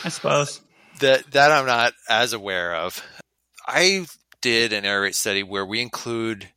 [0.04, 0.62] I suppose
[1.00, 3.02] that that I'm not as aware of.
[3.66, 4.08] I
[4.42, 6.50] did an error rate study where we include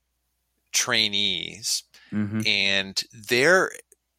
[0.73, 2.41] trainees mm-hmm.
[2.47, 3.71] and their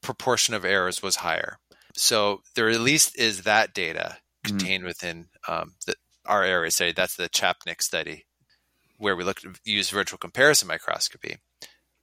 [0.02, 1.58] proportion of errors was higher.
[1.96, 4.50] So there at least is that data mm.
[4.50, 4.88] contained mm-hmm.
[4.88, 6.92] within um, the, our area study.
[6.92, 8.26] That's the Chapnick study,
[8.98, 11.38] where we looked use virtual comparison microscopy.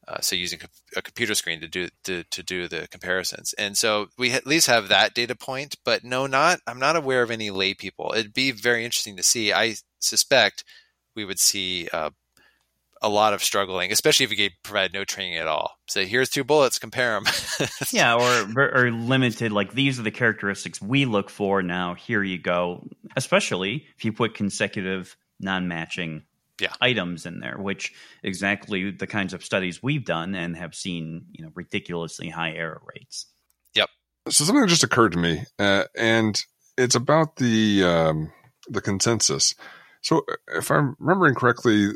[0.08, 0.58] Uh, so using
[0.96, 4.66] a computer screen to do to, to do the comparisons, and so we at least
[4.66, 5.76] have that data point.
[5.84, 8.12] But no, not I'm not aware of any lay people.
[8.16, 9.52] It'd be very interesting to see.
[9.52, 10.64] I suspect
[11.14, 12.10] we would see uh,
[13.02, 15.78] a lot of struggling, especially if you provide no training at all.
[15.88, 17.24] Say, here's two bullets, compare them.
[17.90, 19.52] yeah, or or limited.
[19.52, 21.62] Like these are the characteristics we look for.
[21.62, 22.86] Now here you go.
[23.16, 26.22] Especially if you put consecutive non-matching
[26.60, 26.72] yeah.
[26.80, 27.92] items in there, which
[28.22, 32.82] exactly the kinds of studies we've done and have seen, you know, ridiculously high error
[32.94, 33.26] rates.
[33.74, 33.88] Yep.
[34.28, 36.40] So something just occurred to me, uh, and
[36.76, 38.32] it's about the um,
[38.68, 39.54] the consensus.
[40.02, 41.90] So, uh, if I'm remembering correctly,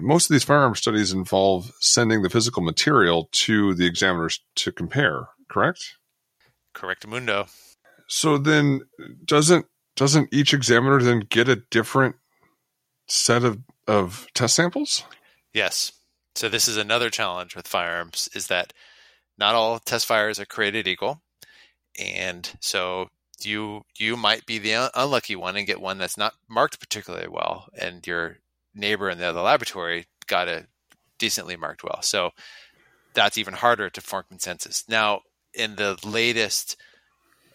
[0.00, 5.28] most of these firearm studies involve sending the physical material to the examiners to compare,
[5.48, 5.96] correct?
[6.74, 7.46] Correct, Mundo.
[8.08, 8.82] So then
[9.24, 9.66] doesn't
[9.96, 12.16] doesn't each examiner then get a different
[13.08, 15.04] set of, of test samples?
[15.54, 15.92] Yes.
[16.34, 18.74] So this is another challenge with firearms is that
[19.38, 21.22] not all test fires are created equal.
[21.98, 23.08] And so
[23.42, 27.68] you you might be the unlucky one and get one that's not marked particularly well
[27.78, 28.38] and your
[28.74, 30.66] neighbor in the other laboratory got it
[31.18, 32.02] decently marked well.
[32.02, 32.30] So
[33.14, 34.84] that's even harder to form consensus.
[34.88, 35.22] Now,
[35.54, 36.76] in the latest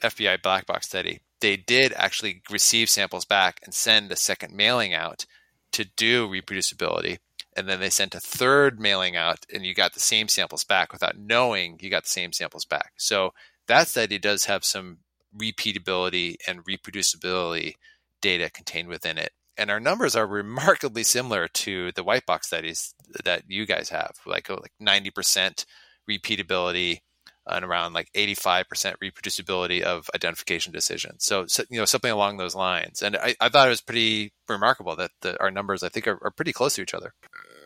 [0.02, 4.94] FBI black box study, they did actually receive samples back and send a second mailing
[4.94, 5.26] out
[5.74, 7.20] to do reproducibility.
[7.56, 10.94] And then they sent a third mailing out, and you got the same samples back
[10.94, 12.94] without knowing you got the same samples back.
[12.98, 13.34] So
[13.68, 15.00] that study does have some
[15.38, 17.74] repeatability and reproducibility
[18.22, 22.96] data contained within it and our numbers are remarkably similar to the white box studies
[23.24, 25.66] that you guys have, like uh, like ninety percent
[26.10, 27.00] repeatability
[27.46, 31.26] and around like eighty five percent reproducibility of identification decisions.
[31.26, 33.02] So, so, you know something along those lines.
[33.02, 36.20] And I, I thought it was pretty remarkable that the, our numbers I think are,
[36.24, 37.14] are pretty close to each other.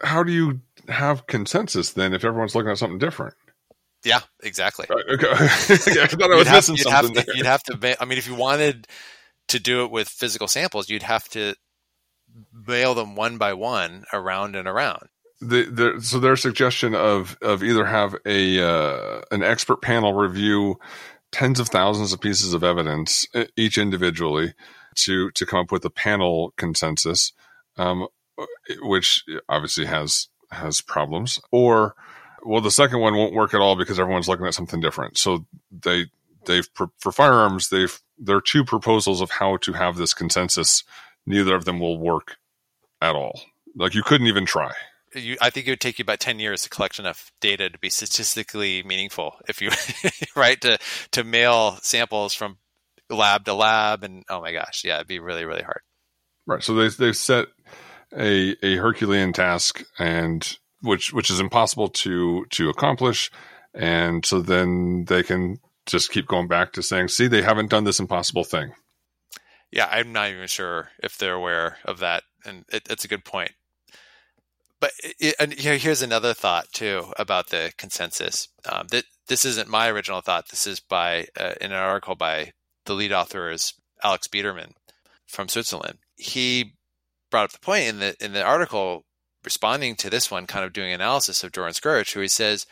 [0.01, 3.35] How do you have consensus then if everyone's looking at something different?
[4.05, 4.85] Yeah, exactly.
[4.89, 5.27] Right, okay.
[5.33, 8.01] I thought I was missing something have to, You'd have to.
[8.01, 8.87] I mean, if you wanted
[9.47, 11.55] to do it with physical samples, you'd have to
[12.53, 15.09] mail them one by one around and around.
[15.41, 20.79] The, the, so their suggestion of of either have a uh, an expert panel review
[21.31, 23.27] tens of thousands of pieces of evidence
[23.57, 24.53] each individually
[24.95, 27.33] to to come up with a panel consensus,
[27.77, 28.07] um,
[28.81, 31.95] which obviously has has problems, or
[32.45, 35.17] well, the second one won't work at all because everyone's looking at something different.
[35.17, 36.05] So they
[36.45, 36.67] they've
[36.99, 40.83] for firearms they've there are two proposals of how to have this consensus.
[41.25, 42.37] Neither of them will work
[43.01, 43.41] at all.
[43.75, 44.71] Like you couldn't even try.
[45.13, 47.79] You, I think it would take you about ten years to collect enough data to
[47.79, 49.35] be statistically meaningful.
[49.47, 49.71] If you
[50.39, 50.77] right to
[51.11, 52.57] to mail samples from
[53.09, 55.81] lab to lab, and oh my gosh, yeah, it'd be really really hard.
[56.45, 56.61] Right.
[56.61, 57.47] So they they've set
[58.15, 63.31] a a Herculean task, and which which is impossible to to accomplish,
[63.73, 67.83] and so then they can just keep going back to saying, "See, they haven't done
[67.83, 68.73] this impossible thing."
[69.71, 73.25] Yeah, I'm not even sure if they're aware of that, and it, it's a good
[73.25, 73.51] point.
[74.79, 78.47] But it, and here's another thought too about the consensus.
[78.69, 80.49] Um, that this isn't my original thought.
[80.49, 82.51] This is by uh, in an article by
[82.85, 83.73] the lead author is
[84.03, 84.73] Alex Biedermann
[85.25, 85.97] from Switzerland.
[86.17, 86.73] He
[87.31, 89.04] brought up the point in the in the article
[89.45, 92.65] responding to this one, kind of doing analysis of Dror and Scurich, who he says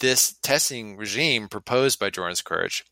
[0.00, 2.82] this testing regime proposed by Dror and Scurich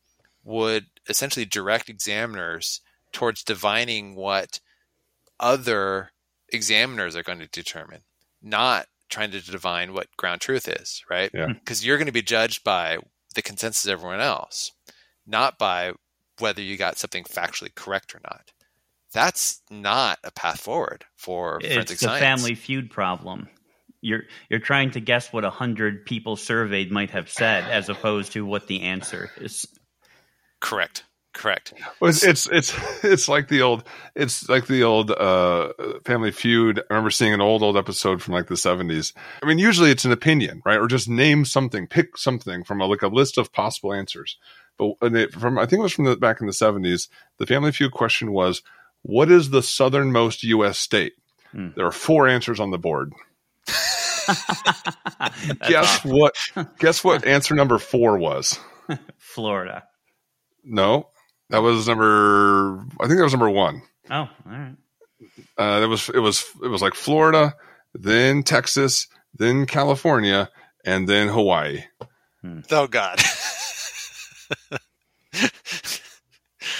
[0.43, 4.59] would essentially direct examiners towards divining what
[5.39, 6.11] other
[6.49, 8.01] examiners are going to determine,
[8.41, 11.31] not trying to divine what ground truth is, right?
[11.31, 11.53] Hmm.
[11.53, 11.87] Because yeah.
[11.87, 12.97] you're going to be judged by
[13.33, 14.71] the consensus of everyone else,
[15.25, 15.93] not by
[16.39, 18.51] whether you got something factually correct or not.
[19.15, 22.19] That's not a path forward for it's forensic It's a science.
[22.19, 23.47] family feud problem.
[24.01, 28.33] You're you're trying to guess what a hundred people surveyed might have said, as opposed
[28.33, 29.65] to what the answer is.
[30.59, 31.05] Correct.
[31.33, 31.73] Correct.
[31.99, 33.83] Well, it's, it's it's it's like the old
[34.15, 35.73] it's like the old uh,
[36.05, 36.79] Family Feud.
[36.79, 39.13] I remember seeing an old old episode from like the seventies.
[39.41, 40.77] I mean, usually it's an opinion, right?
[40.77, 44.37] Or just name something, pick something from a, like a list of possible answers.
[44.77, 47.09] But it, from I think it was from the back in the seventies.
[47.37, 48.61] The Family Feud question was,
[49.05, 50.79] "What is the southernmost U.S.
[50.79, 51.13] state?"
[51.51, 51.69] Hmm.
[51.75, 53.13] There are four answers on the board.
[55.67, 56.11] guess awesome.
[56.11, 56.35] what?
[56.79, 57.25] Guess what?
[57.25, 58.59] Answer number four was
[59.17, 59.83] Florida.
[60.63, 61.09] No,
[61.49, 62.85] that was number.
[62.99, 63.83] I think that was number one.
[64.09, 64.75] Oh, all right.
[65.57, 67.55] Uh, it was it was it was like Florida,
[67.93, 70.49] then Texas, then California,
[70.83, 71.83] and then Hawaii.
[72.41, 72.61] Hmm.
[72.71, 73.19] Oh God.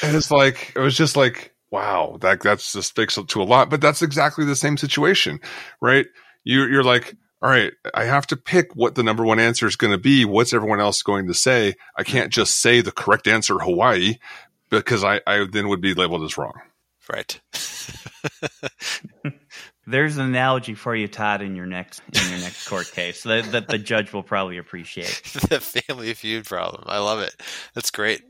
[0.02, 3.70] and it's like it was just like wow, that that's just speaks to a lot.
[3.70, 5.40] But that's exactly the same situation,
[5.82, 6.08] right?
[6.44, 9.76] You you're like all right, I have to pick what the number one answer is
[9.76, 10.26] going to be.
[10.26, 11.76] What's everyone else going to say?
[11.96, 14.16] I can't just say the correct answer, Hawaii,
[14.70, 16.54] because I, I then would be labeled as wrong.
[17.12, 17.40] Right.
[19.86, 23.52] There's an analogy for you, Todd, in your next in your next court case that,
[23.52, 25.22] that the judge will probably appreciate.
[25.50, 26.86] the family feud problem.
[26.88, 27.36] I love it.
[27.76, 28.24] That's great.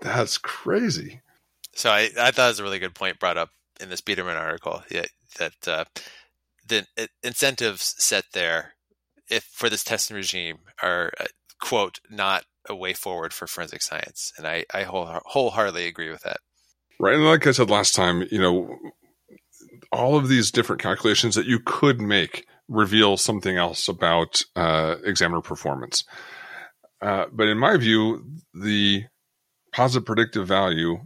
[0.00, 1.20] That's crazy.
[1.78, 3.50] So I, I thought it was a really good point brought up
[3.80, 4.82] in this Biedermann article.
[4.90, 5.04] Yeah,
[5.38, 5.84] that uh,
[6.66, 6.84] the
[7.22, 8.74] incentives set there
[9.30, 11.26] if for this testing regime are uh,
[11.60, 14.32] quote not a way forward for forensic science.
[14.36, 16.38] And i, I whole, wholeheartedly agree with that.
[16.98, 17.14] Right.
[17.14, 18.76] And like i said last time you know
[19.92, 25.42] all of these different calculations that you could make reveal something else about uh, examiner
[25.42, 26.02] performance.
[27.00, 29.04] Uh, but in my view the
[29.72, 30.98] positive predictive value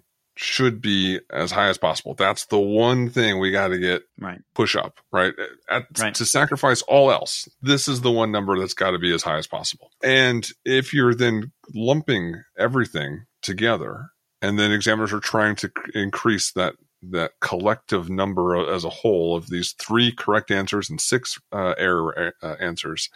[0.43, 2.14] should be as high as possible.
[2.14, 4.40] That's the one thing we got to get right.
[4.55, 5.32] push up, right?
[5.70, 6.14] At, right?
[6.14, 9.38] To sacrifice all else, this is the one number that's got to be as high
[9.38, 9.90] as possible.
[10.03, 16.74] And if you're then lumping everything together, and then examiners are trying to increase that
[17.11, 22.32] that collective number as a whole of these three correct answers and six uh, error
[22.43, 23.11] uh, answers,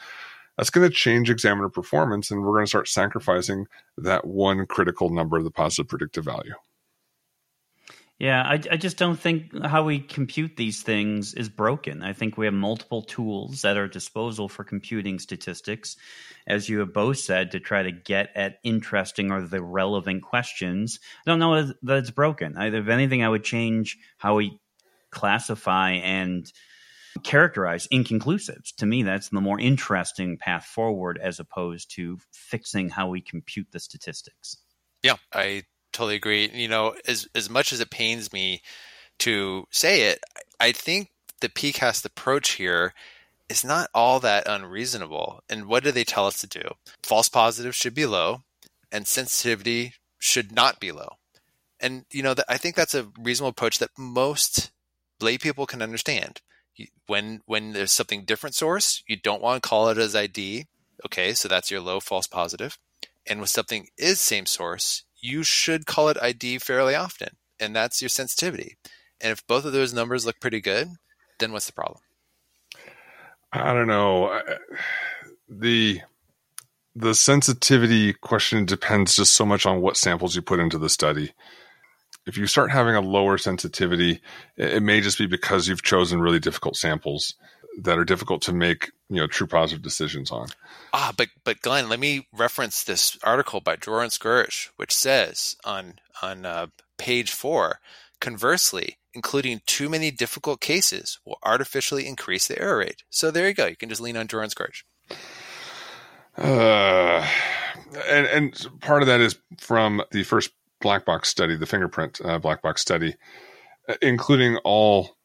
[0.57, 3.67] that's going to change examiner performance, and we're going to start sacrificing
[3.97, 6.55] that one critical number, of the positive predictive value.
[8.19, 12.03] Yeah, I, I just don't think how we compute these things is broken.
[12.03, 15.97] I think we have multiple tools at our disposal for computing statistics,
[16.47, 20.99] as you have both said, to try to get at interesting or the relevant questions.
[21.27, 22.57] I don't know that it's broken.
[22.57, 24.59] I, if anything, I would change how we
[25.11, 26.51] classify and
[27.23, 28.75] characterize inconclusives.
[28.77, 33.69] To me, that's the more interesting path forward as opposed to fixing how we compute
[33.73, 34.57] the statistics.
[35.03, 35.65] Yeah, I
[35.97, 36.51] totally agree.
[36.53, 38.63] You know, as as much as it pains me
[39.19, 40.21] to say it,
[40.61, 42.93] I think the PCAST approach here
[43.49, 45.43] is not all that unreasonable.
[45.49, 46.63] And what do they tell us to do?
[47.03, 48.43] False positives should be low,
[48.93, 51.17] and sensitivity should not be low.
[51.81, 54.71] And you know, I think that's a reasonable approach that most
[55.21, 56.41] lay people can understand.
[57.07, 60.67] When when there's something different source, you don't want to call it as ID.
[61.07, 62.79] Okay, so that's your low false positive.
[63.27, 68.01] And when something is same source, you should call it ID fairly often, and that's
[68.01, 68.77] your sensitivity.
[69.21, 70.89] And if both of those numbers look pretty good,
[71.39, 72.01] then what's the problem?
[73.53, 74.41] I don't know.
[75.49, 76.01] The
[76.95, 81.33] the sensitivity question depends just so much on what samples you put into the study.
[82.27, 84.21] If you start having a lower sensitivity,
[84.57, 87.35] it may just be because you've chosen really difficult samples
[87.77, 90.49] that are difficult to make, you know, true positive decisions on.
[90.93, 95.95] Ah, but but Glenn, let me reference this article by and Scurich, which says on
[96.23, 96.67] on uh,
[96.99, 97.81] page four,
[98.21, 103.03] conversely, including too many difficult cases will artificially increase the error rate.
[103.11, 103.67] So there you go.
[103.67, 104.85] You can just lean on and Scurich.
[106.39, 107.27] Uh,
[108.09, 110.51] and and part of that is from the first
[110.81, 113.15] black box study, the fingerprint uh, black box study,
[113.89, 115.16] uh, including all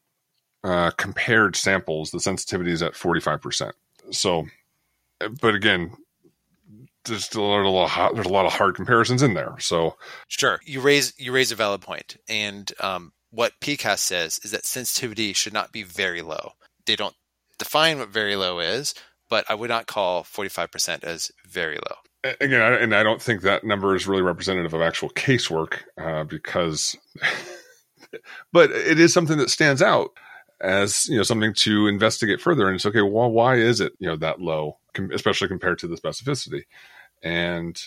[0.64, 2.12] uh, compared samples.
[2.12, 3.76] The sensitivity is at forty five percent.
[4.12, 4.48] So,
[5.42, 5.92] but again,
[7.06, 9.56] there's still a lot of there's a lot of hard comparisons in there.
[9.60, 9.96] So,
[10.28, 14.66] sure, you raise you raise a valid point, and um, what PCAST says is that
[14.66, 16.54] sensitivity should not be very low.
[16.86, 17.16] They don't
[17.58, 18.94] define what very low is,
[19.30, 22.34] but I would not call 45% as very low.
[22.40, 26.96] Again, and I don't think that number is really representative of actual casework uh, because,
[28.54, 30.12] but it is something that stands out
[30.62, 32.68] as you know something to investigate further.
[32.68, 33.02] And it's okay.
[33.02, 34.78] Well, why is it you know that low,
[35.14, 36.64] especially compared to the specificity?
[37.24, 37.80] And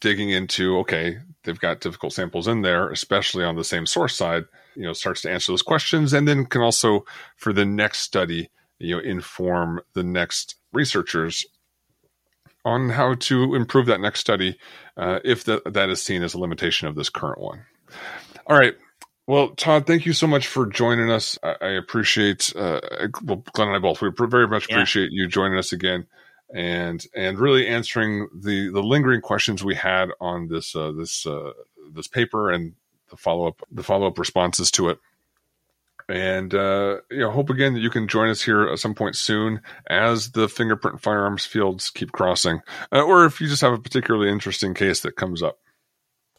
[0.00, 4.44] digging into okay, they've got difficult samples in there, especially on the same source side.
[4.74, 7.04] You know, starts to answer those questions, and then can also
[7.36, 11.44] for the next study, you know, inform the next researchers
[12.64, 14.56] on how to improve that next study
[14.96, 17.64] uh, if the, that is seen as a limitation of this current one.
[18.46, 18.74] All right.
[19.26, 21.38] Well, Todd, thank you so much for joining us.
[21.42, 22.80] I, I appreciate, uh,
[23.22, 25.22] well, Glenn and I both, we very much appreciate yeah.
[25.22, 26.06] you joining us again
[26.52, 31.52] and and really answering the the lingering questions we had on this uh, this uh,
[31.94, 32.74] this paper and
[33.10, 34.98] the follow up the follow up responses to it
[36.08, 39.16] and uh, you know hope again that you can join us here at some point
[39.16, 42.60] soon as the fingerprint firearms fields keep crossing
[42.92, 45.58] uh, or if you just have a particularly interesting case that comes up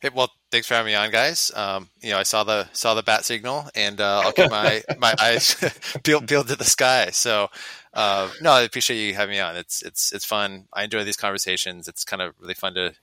[0.04, 1.50] hey, well thanks for having me on guys.
[1.56, 4.84] Um, you know i saw the saw the bat signal and uh, i'll keep my
[5.00, 5.56] my eyes
[6.04, 7.10] peeled, peeled to the sky.
[7.12, 7.48] So
[7.94, 9.56] uh, no i appreciate you having me on.
[9.56, 10.66] It's it's it's fun.
[10.74, 11.88] I enjoy these conversations.
[11.88, 12.94] It's kind of really fun to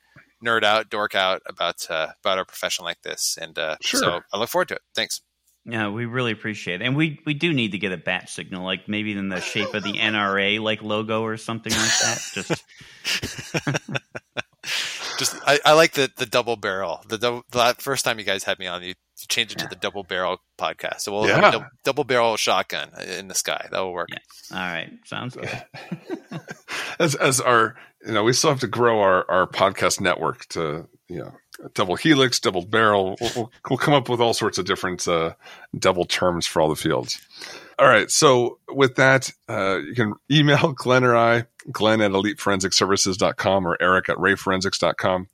[0.45, 4.01] nerd out dork out about uh, about our profession like this and uh, sure.
[4.01, 4.83] so i look forward to it.
[4.95, 5.23] Thanks.
[5.67, 8.65] Yeah, we really appreciate it, and we we do need to get a bat signal,
[8.65, 12.23] like maybe in the shape of the NRA like logo or something like that.
[12.33, 12.65] Just,
[15.21, 17.05] just I, I, like the the double barrel.
[17.07, 18.95] The double, the first time you guys had me on, you,
[19.29, 21.01] changed it to the double barrel podcast.
[21.03, 21.37] So we'll yeah.
[21.37, 23.69] have a double, double, barrel shotgun in the sky.
[23.71, 24.09] That will work.
[24.11, 24.57] Yeah.
[24.57, 25.63] All right, sounds good.
[26.99, 30.89] as as our you know, we still have to grow our our podcast network to
[31.09, 31.35] you know
[31.75, 33.17] double helix, double barrel.
[33.21, 35.35] We'll, we'll, come up with all sorts of different uh,
[35.79, 37.21] double terms for all the fields.
[37.79, 38.11] All right.
[38.11, 44.09] So with that, uh, you can email Glenn or I, Glenn at eliteforensicservices.com or Eric
[44.09, 45.29] at rayforensics.com.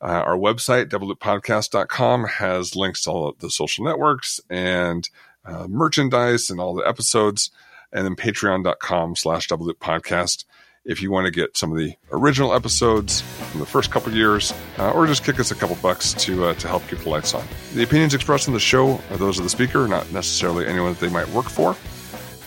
[0.00, 5.08] Uh, our website, doubleloopodcast.com, has links to all the social networks and
[5.44, 7.50] uh, merchandise and all the episodes.
[7.92, 10.44] And then patreon.com slash doubleloop podcast
[10.84, 14.52] if you want to get some of the original episodes from the first couple years,
[14.78, 17.34] uh, or just kick us a couple bucks to uh, to help keep the lights
[17.34, 17.44] on.
[17.74, 21.00] The opinions expressed in the show are those of the speaker, not necessarily anyone that
[21.00, 21.76] they might work for.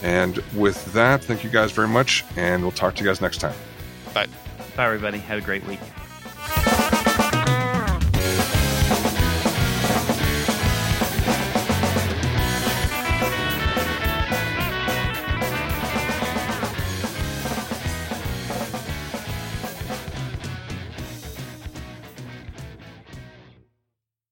[0.01, 3.39] And with that, thank you guys very much, and we'll talk to you guys next
[3.39, 3.55] time.
[4.13, 4.27] Bye.
[4.75, 5.17] Bye, everybody.
[5.19, 5.79] Have a great week.